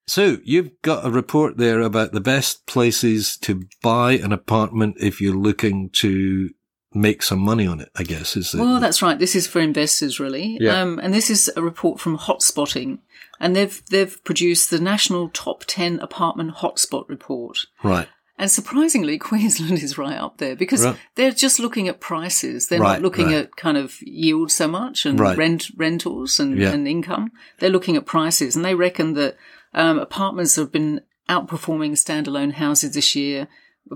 So 0.07 0.38
you've 0.44 0.70
got 0.83 1.05
a 1.05 1.11
report 1.11 1.57
there 1.57 1.81
about 1.81 2.12
the 2.12 2.20
best 2.20 2.64
places 2.68 3.37
to 3.38 3.64
buy 3.83 4.12
an 4.12 4.31
apartment 4.31 4.98
if 5.00 5.20
you're 5.20 5.35
looking 5.35 5.90
to 5.94 6.50
make 6.94 7.22
some 7.22 7.40
money 7.40 7.66
on 7.66 7.80
it, 7.80 7.90
I 7.96 8.02
guess, 8.04 8.37
is 8.37 8.54
it? 8.54 8.61
Well, 8.61 8.80
that's 8.80 9.02
right. 9.02 9.18
This 9.18 9.35
is 9.35 9.46
for 9.46 9.61
investors, 9.61 10.20
really. 10.20 10.57
Yeah. 10.61 10.80
Um, 10.80 10.98
and 11.02 11.12
this 11.12 11.28
is 11.30 11.50
a 11.57 11.62
report 11.62 12.00
from 12.00 12.18
Hotspotting, 12.18 12.98
and 13.40 13.54
they've 13.57 13.83
they've 13.90 14.22
produced 14.24 14.70
the 14.70 14.80
National 14.80 15.28
Top 15.30 15.64
Ten 15.66 15.98
Apartment 16.00 16.57
Hotspot 16.57 17.09
Report. 17.09 17.59
right. 17.83 18.09
And 18.37 18.50
surprisingly, 18.50 19.16
Queensland 19.28 19.80
is 19.80 19.96
right 19.96 20.16
up 20.18 20.38
there 20.38 20.57
because 20.57 20.85
Right. 20.85 20.96
they're 21.14 21.30
just 21.30 21.61
looking 21.61 21.87
at 21.87 22.00
prices. 22.00 22.66
They're 22.66 22.80
Right, 22.80 22.94
not 22.94 23.02
looking 23.02 23.26
right. 23.26 23.37
at 23.44 23.54
kind 23.54 23.76
of 23.76 24.02
yield 24.02 24.50
so 24.50 24.66
much 24.66 25.07
and 25.07 25.20
rent 25.20 25.70
rentals 25.76 26.40
and, 26.40 26.59
Yeah. 26.59 26.70
and 26.72 26.88
income. 26.88 27.30
They're 27.61 27.70
looking 27.70 27.96
at 27.96 28.07
prices, 28.07 28.57
and 28.57 28.64
they 28.64 28.74
reckon 28.74 29.12
that 29.14 29.37
um, 29.72 29.98
apartments 30.00 30.57
have 30.57 30.72
been 30.72 31.02
outperforming 31.28 31.92
standalone 31.92 32.54
houses 32.54 32.94
this 32.94 33.14
year. 33.14 33.46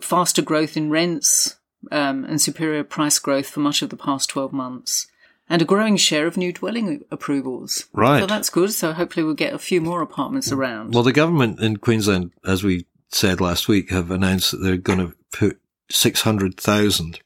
Faster 0.00 0.42
growth 0.42 0.76
in 0.76 0.88
rents 0.90 1.56
um, 1.90 2.24
and 2.24 2.40
superior 2.40 2.84
price 2.84 3.18
growth 3.18 3.48
for 3.48 3.60
much 3.60 3.82
of 3.82 3.90
the 3.90 3.96
past 3.96 4.30
twelve 4.30 4.52
months. 4.52 5.06
And 5.50 5.62
a 5.62 5.64
growing 5.64 5.96
share 5.96 6.26
of 6.26 6.36
new 6.36 6.52
dwelling 6.52 7.04
approvals. 7.10 7.86
Right. 7.94 8.20
So 8.20 8.26
that's 8.26 8.50
good. 8.50 8.70
So 8.70 8.92
hopefully 8.92 9.24
we'll 9.24 9.34
get 9.34 9.54
a 9.54 9.58
few 9.58 9.80
more 9.80 10.02
apartments 10.02 10.52
around. 10.52 10.92
Well, 10.92 11.02
the 11.02 11.12
government 11.12 11.58
in 11.58 11.78
Queensland, 11.78 12.32
as 12.44 12.62
we 12.62 12.84
said 13.08 13.40
last 13.40 13.66
week, 13.66 13.88
have 13.88 14.10
announced 14.10 14.50
that 14.50 14.58
they're 14.58 14.76
going 14.76 14.98
to 14.98 15.14
put 15.32 15.58
600,000 15.90 17.20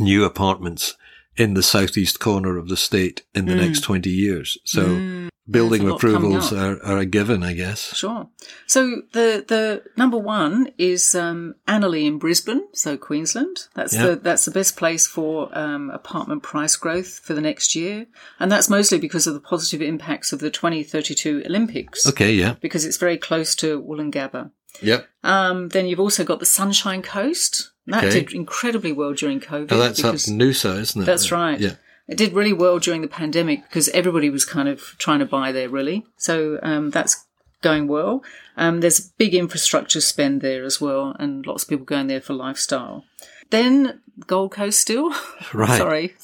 new 0.00 0.24
apartments 0.24 0.96
in 1.36 1.54
the 1.54 1.62
southeast 1.62 2.18
corner 2.18 2.58
of 2.58 2.68
the 2.68 2.76
state 2.76 3.22
in 3.32 3.46
the 3.46 3.54
next 3.54 3.82
20 3.82 4.10
years. 4.10 4.58
So 4.64 5.28
building 5.50 5.80
There's 5.82 5.90
a 5.90 5.92
lot 5.92 6.00
coming 6.00 6.16
approvals 6.16 6.52
are, 6.52 6.82
are 6.84 6.98
a 6.98 7.06
given, 7.06 7.42
I 7.42 7.52
guess. 7.54 7.94
Sure. 7.96 8.28
So 8.66 9.02
the 9.12 9.44
the 9.46 9.82
number 9.96 10.18
one 10.18 10.72
is 10.78 11.14
um, 11.14 11.54
Annerley 11.66 12.06
in 12.06 12.18
Brisbane, 12.18 12.66
so 12.72 12.96
Queensland. 12.96 13.66
That's 13.74 13.94
Yeah. 13.94 14.06
the 14.08 14.16
that's 14.16 14.44
the 14.44 14.50
best 14.50 14.76
place 14.76 15.06
for 15.06 15.48
um, 15.56 15.90
apartment 15.90 16.42
price 16.42 16.76
growth 16.76 17.20
for 17.20 17.34
the 17.34 17.40
next 17.40 17.74
year, 17.74 18.06
and 18.38 18.50
that's 18.52 18.68
mostly 18.68 18.98
because 18.98 19.26
of 19.26 19.34
the 19.34 19.40
positive 19.40 19.80
impacts 19.82 20.32
of 20.32 20.40
the 20.40 20.50
2032 20.50 21.42
Olympics. 21.46 22.06
Okay, 22.06 22.32
yeah. 22.32 22.54
Because 22.60 22.84
it's 22.84 22.96
very 22.96 23.16
close 23.16 23.54
to 23.56 23.82
Woolloongabba. 23.82 24.50
Yep. 24.82 25.08
Um, 25.24 25.68
then 25.70 25.86
you've 25.86 25.98
also 26.00 26.24
got 26.24 26.38
the 26.40 26.46
Sunshine 26.46 27.02
Coast. 27.02 27.70
That 27.86 28.04
Okay. 28.04 28.20
did 28.20 28.32
incredibly 28.34 28.92
well 28.92 29.14
during 29.14 29.40
COVID. 29.40 29.70
Now 29.70 29.78
that's 29.78 30.04
up 30.04 30.14
Noosa, 30.16 30.78
isn't 30.78 31.02
it? 31.02 31.06
that's 31.06 31.32
right. 31.32 31.58
Yeah. 31.58 31.76
It 32.08 32.16
did 32.16 32.32
really 32.32 32.54
well 32.54 32.78
during 32.78 33.02
the 33.02 33.08
pandemic 33.08 33.64
because 33.64 33.88
everybody 33.90 34.30
was 34.30 34.44
kind 34.44 34.68
of 34.68 34.94
trying 34.98 35.18
to 35.18 35.26
buy 35.26 35.52
there, 35.52 35.68
really. 35.68 36.06
So 36.16 36.58
um, 36.62 36.90
that's 36.90 37.26
going 37.62 37.86
well. 37.88 38.22
Um, 38.56 38.80
there's 38.80 39.00
big 39.00 39.34
infrastructure 39.34 40.00
spend 40.00 40.40
there 40.40 40.64
as 40.64 40.80
well, 40.80 41.14
and 41.18 41.46
lots 41.46 41.62
of 41.62 41.68
people 41.68 41.84
going 41.84 42.06
there 42.06 42.20
for 42.20 42.32
lifestyle. 42.32 43.04
Then 43.50 44.00
Gold 44.26 44.52
Coast 44.52 44.80
still. 44.80 45.12
Right. 45.54 45.78
Sorry, 45.78 46.14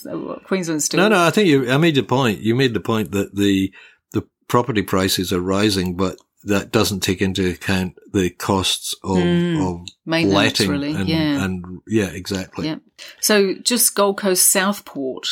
Queensland 0.44 0.83
still. 0.83 0.99
No, 0.99 1.09
no, 1.09 1.18
I 1.18 1.31
think 1.31 1.49
you, 1.49 1.70
I 1.70 1.79
made 1.79 1.94
the 1.94 2.03
point. 2.03 2.40
You 2.40 2.55
made 2.55 2.75
the 2.75 2.81
point 2.81 3.12
that 3.12 3.35
the, 3.35 3.73
the 4.12 4.27
property 4.49 4.83
prices 4.83 5.33
are 5.33 5.40
rising, 5.40 5.97
but 5.97 6.18
that 6.42 6.70
doesn't 6.70 7.01
take 7.01 7.23
into 7.23 7.49
account 7.49 7.99
the 8.12 8.29
costs 8.29 8.94
of, 9.03 9.16
of 9.16 9.87
Maintenance, 10.05 10.35
letting 10.35 10.70
really, 10.70 10.94
and, 10.94 11.09
yeah. 11.09 11.42
and 11.42 11.81
yeah, 11.87 12.09
exactly. 12.09 12.66
Yeah. 12.66 12.77
So 13.20 13.55
just 13.55 13.94
Gold 13.94 14.18
Coast 14.18 14.51
Southport, 14.51 15.27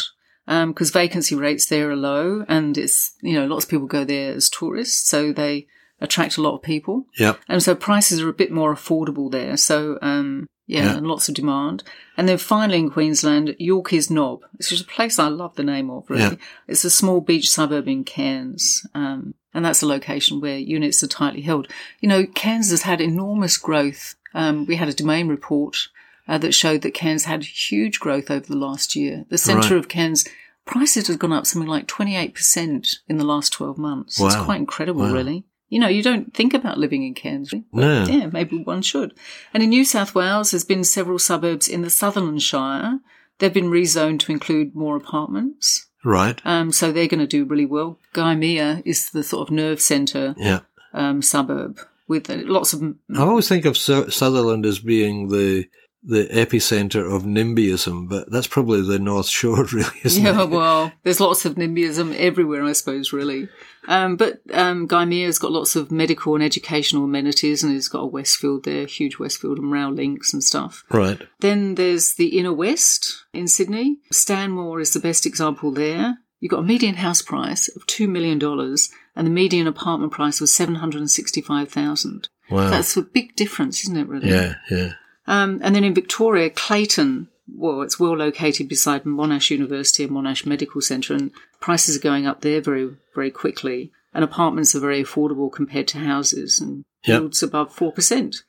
because 0.46 0.90
vacancy 0.90 1.34
rates 1.34 1.66
there 1.66 1.90
are 1.90 1.96
low, 1.96 2.44
and 2.48 2.76
it's 2.76 3.14
you 3.22 3.34
know 3.34 3.46
lots 3.46 3.64
of 3.64 3.70
people 3.70 3.86
go 3.86 4.04
there 4.04 4.34
as 4.34 4.48
tourists, 4.50 5.08
so 5.08 5.32
they 5.32 5.66
attract 6.00 6.36
a 6.36 6.42
lot 6.42 6.56
of 6.56 6.62
people. 6.62 7.06
Yep. 7.18 7.38
And 7.48 7.62
so 7.62 7.74
prices 7.76 8.20
are 8.20 8.28
a 8.28 8.32
bit 8.32 8.50
more 8.50 8.74
affordable 8.74 9.30
there. 9.30 9.56
So, 9.56 9.98
um, 10.02 10.48
yeah, 10.66 10.86
Yeah. 10.86 10.96
and 10.96 11.06
lots 11.06 11.28
of 11.28 11.36
demand. 11.36 11.84
And 12.16 12.28
then 12.28 12.38
finally 12.38 12.80
in 12.80 12.90
Queensland, 12.90 13.54
Yorkeys 13.60 14.10
Knob. 14.10 14.40
It's 14.58 14.70
just 14.70 14.82
a 14.82 14.88
place 14.88 15.20
I 15.20 15.28
love 15.28 15.54
the 15.54 15.62
name 15.62 15.90
of, 15.90 16.10
really. 16.10 16.22
Yeah. 16.22 16.34
It's 16.66 16.84
a 16.84 16.90
small 16.90 17.20
beach 17.20 17.48
suburb 17.48 17.86
in 17.86 18.02
Cairns. 18.02 18.84
Um, 18.96 19.34
and 19.54 19.64
that's 19.64 19.80
a 19.82 19.86
location 19.86 20.40
where 20.40 20.58
units 20.58 21.04
are 21.04 21.08
tightly 21.08 21.42
held. 21.42 21.68
You 22.00 22.08
know, 22.08 22.26
Cairns 22.26 22.70
has 22.72 22.82
had 22.82 23.00
enormous 23.00 23.56
growth. 23.56 24.16
Um, 24.34 24.66
we 24.66 24.74
had 24.74 24.88
a 24.88 24.94
domain 24.94 25.28
report 25.28 25.86
uh, 26.28 26.38
that 26.38 26.54
showed 26.54 26.82
that 26.82 26.94
Cairns 26.94 27.24
had 27.24 27.44
huge 27.44 28.00
growth 28.00 28.30
over 28.30 28.46
the 28.46 28.56
last 28.56 28.94
year. 28.96 29.24
The 29.28 29.38
centre 29.38 29.74
Right. 29.74 29.78
of 29.84 29.88
Cairns 29.88 30.26
prices 30.64 31.08
have 31.08 31.18
gone 31.18 31.32
up 31.32 31.46
something 31.46 31.68
like 31.68 31.86
28% 31.88 32.98
in 33.08 33.16
the 33.18 33.24
last 33.24 33.52
12 33.52 33.78
months. 33.78 34.18
Wow. 34.18 34.26
It's 34.28 34.36
quite 34.36 34.60
incredible, 34.60 35.02
Wow. 35.02 35.12
really. 35.12 35.44
You 35.68 35.78
know, 35.80 35.88
you 35.88 36.02
don't 36.02 36.34
think 36.34 36.52
about 36.52 36.78
living 36.78 37.02
in 37.02 37.14
Cairns. 37.14 37.52
No. 37.72 38.04
Yeah, 38.04 38.26
maybe 38.26 38.58
one 38.58 38.82
should. 38.82 39.14
And 39.54 39.62
in 39.62 39.70
New 39.70 39.84
South 39.84 40.14
Wales, 40.14 40.50
there's 40.50 40.64
been 40.66 40.84
several 40.84 41.18
suburbs 41.18 41.66
in 41.66 41.80
the 41.82 41.88
Sutherland 41.90 42.42
Shire. 42.42 43.00
They've 43.38 43.52
been 43.52 43.70
rezoned 43.70 44.20
to 44.20 44.32
include 44.32 44.74
more 44.76 44.96
apartments. 44.96 45.86
Right. 46.04 46.40
Um, 46.44 46.72
so 46.72 46.92
they're 46.92 47.06
going 47.08 47.20
to 47.20 47.26
do 47.26 47.44
really 47.46 47.64
well. 47.64 47.98
Gymea 48.12 48.82
is 48.84 49.10
the 49.10 49.22
sort 49.22 49.48
of 49.48 49.54
nerve 49.54 49.80
centre 49.80 50.34
Yeah. 50.36 50.60
um, 50.92 51.22
suburb 51.22 51.78
with 52.06 52.28
uh, 52.28 52.38
lots 52.44 52.74
of. 52.74 52.82
I 53.16 53.20
always 53.22 53.48
think 53.48 53.64
of 53.64 53.76
Sutherland 53.78 54.66
as 54.66 54.78
being 54.80 55.28
the 55.28 55.66
the 56.04 56.26
epicenter 56.32 57.14
of 57.14 57.22
NIMBYism, 57.22 58.08
but 58.08 58.30
that's 58.30 58.48
probably 58.48 58.82
the 58.82 58.98
North 58.98 59.28
Shore, 59.28 59.64
really, 59.72 60.00
isn't 60.02 60.24
Yeah, 60.24 60.42
it? 60.42 60.50
well, 60.50 60.92
there's 61.04 61.20
lots 61.20 61.44
of 61.44 61.54
NIMBYism 61.54 62.16
everywhere, 62.16 62.64
I 62.64 62.72
suppose, 62.72 63.12
really. 63.12 63.48
Um, 63.86 64.16
but 64.16 64.40
um, 64.52 64.88
Gymea's 64.88 65.38
got 65.38 65.52
lots 65.52 65.76
of 65.76 65.92
medical 65.92 66.34
and 66.34 66.42
educational 66.42 67.04
amenities, 67.04 67.62
and 67.62 67.74
it's 67.76 67.88
got 67.88 68.02
a 68.02 68.06
Westfield 68.06 68.64
there, 68.64 68.86
huge 68.86 69.18
Westfield 69.18 69.58
and 69.58 69.70
rail 69.70 69.90
links 69.90 70.32
and 70.32 70.42
stuff. 70.42 70.84
Right. 70.90 71.20
Then 71.40 71.76
there's 71.76 72.14
the 72.14 72.36
Inner 72.38 72.52
West 72.52 73.24
in 73.32 73.46
Sydney. 73.46 73.98
Stanmore 74.10 74.80
is 74.80 74.92
the 74.92 75.00
best 75.00 75.24
example 75.26 75.70
there. 75.70 76.18
You've 76.40 76.50
got 76.50 76.58
a 76.60 76.64
median 76.64 76.96
house 76.96 77.22
price 77.22 77.68
of 77.76 77.86
$2 77.86 78.08
million, 78.08 78.42
and 78.42 79.26
the 79.26 79.30
median 79.30 79.68
apartment 79.68 80.10
price 80.10 80.40
was 80.40 80.52
765000 80.52 82.28
Wow. 82.50 82.68
That's 82.68 82.96
a 82.96 83.02
big 83.02 83.34
difference, 83.36 83.82
isn't 83.84 83.96
it, 83.96 84.08
really? 84.08 84.28
yeah. 84.28 84.54
Yeah. 84.70 84.92
Um, 85.26 85.60
and 85.62 85.74
then 85.74 85.84
in 85.84 85.94
Victoria, 85.94 86.50
Clayton, 86.50 87.28
well, 87.54 87.82
it's 87.82 88.00
well 88.00 88.16
located 88.16 88.68
beside 88.68 89.04
Monash 89.04 89.50
University 89.50 90.04
and 90.04 90.12
Monash 90.12 90.46
Medical 90.46 90.80
Centre, 90.80 91.14
and 91.14 91.30
prices 91.60 91.96
are 91.96 92.00
going 92.00 92.26
up 92.26 92.40
there 92.40 92.60
very, 92.60 92.96
very 93.14 93.30
quickly. 93.30 93.92
And 94.14 94.22
apartments 94.24 94.74
are 94.74 94.80
very 94.80 95.02
affordable 95.02 95.50
compared 95.50 95.88
to 95.88 95.98
houses, 95.98 96.60
and 96.60 96.84
Yep. 97.06 97.20
yields 97.20 97.42
above 97.42 97.74
4%. 97.74 98.42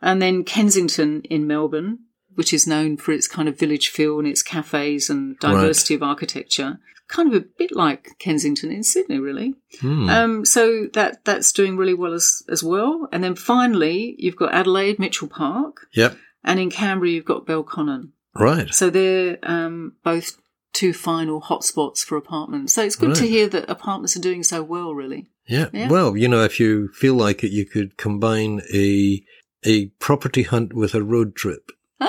And 0.00 0.22
then 0.22 0.44
Kensington 0.44 1.22
in 1.22 1.46
Melbourne, 1.46 2.00
which 2.34 2.52
is 2.52 2.66
known 2.66 2.96
for 2.96 3.12
its 3.12 3.26
kind 3.26 3.48
of 3.48 3.58
village 3.58 3.88
feel 3.88 4.18
and 4.18 4.28
its 4.28 4.42
cafes 4.42 5.10
and 5.10 5.36
diversity 5.40 5.94
of 5.94 6.02
architecture. 6.04 6.78
Kind 7.08 7.32
of 7.32 7.42
a 7.42 7.46
bit 7.58 7.74
like 7.74 8.10
Kensington 8.18 8.70
in 8.70 8.82
Sydney, 8.82 9.18
really. 9.18 9.54
Hmm. 9.80 10.08
Um, 10.10 10.44
so 10.44 10.86
that 10.92 11.24
that's 11.24 11.52
doing 11.52 11.76
really 11.76 11.94
well 11.94 12.12
as 12.12 12.42
as 12.48 12.62
well. 12.62 13.08
And 13.12 13.24
then 13.24 13.34
finally, 13.34 14.14
you've 14.18 14.36
got 14.36 14.52
Adelaide 14.54 14.98
Mitchell 14.98 15.28
Park, 15.28 15.86
Yep. 15.94 16.16
and 16.44 16.60
in 16.60 16.70
Canberra 16.70 17.10
you've 17.10 17.24
got 17.24 17.46
Belconnen. 17.46 18.10
Right. 18.34 18.72
So 18.74 18.90
they're 18.90 19.38
um, 19.42 19.94
both 20.04 20.36
two 20.74 20.92
final 20.92 21.40
hotspots 21.40 22.00
for 22.04 22.16
apartments. 22.16 22.74
So 22.74 22.82
it's 22.84 22.94
good 22.94 23.16
to 23.16 23.26
hear 23.26 23.48
that 23.48 23.68
apartments 23.70 24.14
are 24.16 24.20
doing 24.20 24.42
so 24.44 24.62
well, 24.62 24.94
really. 24.94 25.28
Yeah. 25.46 25.70
Yeah. 25.72 25.88
Well, 25.88 26.14
you 26.16 26.28
know, 26.28 26.44
if 26.44 26.60
you 26.60 26.88
feel 26.92 27.14
like 27.14 27.42
it, 27.42 27.50
you 27.52 27.64
could 27.64 27.96
combine 27.96 28.60
a 28.72 29.24
a 29.64 29.86
property 29.98 30.42
hunt 30.42 30.74
with 30.74 30.94
a 30.94 31.02
road 31.02 31.34
trip. 31.34 31.70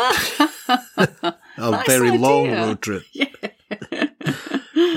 A 1.57 1.71
Nice 1.71 1.87
very 1.87 2.17
long 2.17 2.51
road 2.51 2.81
trip. 2.81 3.03
yeah. 3.13 3.25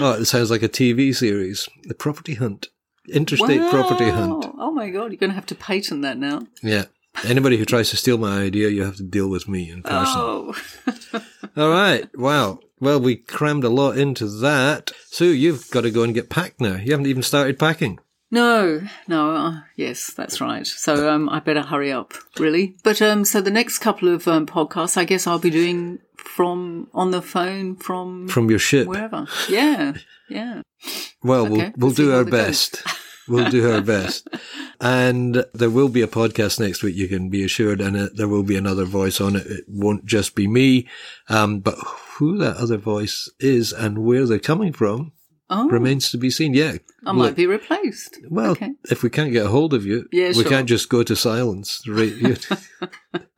Oh, 0.05 0.15
it 0.15 0.25
sounds 0.25 0.51
like 0.51 0.65
a 0.65 0.69
TV 0.69 1.15
series. 1.15 1.69
The 1.85 1.95
property 1.95 2.35
hunt. 2.35 2.67
Interstate 3.09 3.71
property 3.71 4.11
hunt. 4.11 4.47
Oh 4.59 4.73
my 4.73 4.91
god, 4.91 5.13
you're 5.13 5.17
going 5.17 5.31
to 5.31 5.35
have 5.35 5.47
to 5.47 5.55
patent 5.55 6.03
that 6.03 6.19
now. 6.19 6.47
Yeah. 6.61 6.87
Anybody 7.25 7.57
who 7.57 7.65
tries 7.65 7.91
to 7.91 7.97
steal 7.97 8.19
my 8.19 8.43
idea, 8.43 8.69
you 8.69 8.83
have 8.83 8.97
to 8.97 9.05
deal 9.05 9.29
with 9.29 9.47
me 9.47 9.71
in 9.71 9.83
person. 9.85 10.15
Oh. 10.17 10.55
All 11.57 11.71
right. 11.71 12.09
Wow. 12.19 12.59
Well, 12.81 12.99
we 12.99 13.15
crammed 13.15 13.63
a 13.63 13.69
lot 13.69 13.97
into 13.97 14.27
that. 14.41 14.91
Sue, 15.07 15.33
you've 15.33 15.71
got 15.71 15.83
to 15.83 15.91
go 15.93 16.03
and 16.03 16.15
get 16.15 16.31
packed 16.31 16.61
now. 16.61 16.75
You 16.75 16.91
haven't 16.91 17.07
even 17.07 17.23
started 17.23 17.59
packing. 17.59 18.01
No, 18.33 18.81
no, 19.07 19.31
uh, 19.37 19.61
yes, 19.77 20.11
that's 20.15 20.41
right. 20.41 20.67
So 20.67 21.11
um, 21.11 21.29
I 21.29 21.39
better 21.41 21.61
hurry 21.61 21.93
up, 21.93 22.15
really. 22.39 22.75
But 22.83 23.03
um, 23.03 23.27
so 23.27 23.43
the 23.43 23.51
next 23.51 23.81
couple 23.81 24.09
of 24.09 24.27
um, 24.27 24.47
podcasts, 24.47 24.97
I 24.97 25.05
guess 25.05 25.27
I'll 25.27 25.39
be 25.39 25.51
doing 25.51 25.99
from 26.17 26.89
on 26.95 27.11
the 27.11 27.21
phone 27.21 27.77
from, 27.77 28.29
From 28.29 28.49
your 28.49 28.59
ship. 28.59 28.89
wherever. 28.89 29.27
Yeah, 29.51 29.93
yeah. 30.31 30.63
Well, 31.23 31.45
Okay, 31.47 31.57
we'll 31.57 31.73
we'll 31.77 31.91
see 31.91 32.05
do 32.05 32.13
our 32.15 32.25
best. 32.25 32.83
We'll 33.29 33.51
do 33.51 33.71
our 33.71 33.83
best. 33.83 34.27
And 34.85 35.45
there 35.55 35.71
will 35.71 35.89
be 35.89 36.03
a 36.03 36.09
podcast 36.09 36.59
next 36.59 36.83
week, 36.83 36.97
you 36.97 37.07
can 37.07 37.29
be 37.29 37.45
assured, 37.45 37.81
and 37.81 37.95
it, 37.97 38.17
there 38.17 38.27
will 38.27 38.43
be 38.43 38.57
another 38.57 38.85
voice 38.85 39.21
on 39.21 39.37
it. 39.37 39.47
It 39.47 39.65
won't 39.69 40.05
just 40.07 40.35
be 40.35 40.49
me. 40.49 40.89
Um, 41.29 41.61
but 41.61 41.77
who 42.17 42.37
that 42.39 42.57
other 42.57 42.79
voice 42.79 43.31
is 43.39 43.73
and 43.73 43.99
where 43.99 44.27
they're 44.27 44.41
coming 44.41 44.73
from 44.73 45.13
Oh, 45.55 45.69
remains 45.69 46.11
to 46.11 46.19
be 46.19 46.31
seen. 46.31 46.55
Yeah. 46.55 46.77
I 47.05 47.13
might 47.13 47.37
be 47.37 47.47
replaced. 47.47 48.19
Well, 48.31 48.53
okay. 48.53 48.73
if 48.91 49.03
we 49.03 49.11
can't 49.11 49.33
get 49.33 49.47
a 49.47 49.49
hold 49.51 49.75
of 49.75 49.85
you, 49.85 50.09
Yeah, 50.13 50.29
we 50.29 50.35
sure. 50.35 50.45
can't 50.45 50.69
just 50.69 50.89
go 50.89 51.03
to 51.03 51.15
silence. 51.15 51.83
Right? 51.87 52.15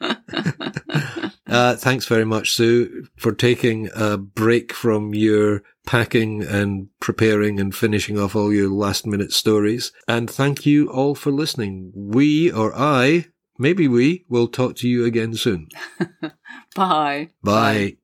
Uh, 1.46 1.76
thanks 1.76 2.06
very 2.06 2.24
much, 2.24 2.52
Sue, 2.52 3.06
for 3.16 3.32
taking 3.32 3.88
a 3.94 4.16
break 4.16 4.72
from 4.72 5.14
your 5.14 5.62
packing 5.86 6.42
and 6.42 6.88
preparing 7.00 7.60
and 7.60 7.74
finishing 7.74 8.18
off 8.18 8.34
all 8.34 8.52
your 8.52 8.70
last 8.70 9.06
minute 9.06 9.30
stories. 9.30 9.92
And 10.08 10.28
thank 10.28 10.64
you 10.64 10.90
all 10.90 11.14
for 11.14 11.30
listening. 11.30 11.92
We 11.94 12.50
or 12.50 12.74
I, 12.74 13.26
maybe 13.58 13.86
we, 13.86 14.24
will 14.28 14.48
talk 14.48 14.74
to 14.76 14.88
you 14.88 15.04
again 15.04 15.34
soon. 15.34 15.68
Bye. 16.74 17.28
Bye. 17.42 17.98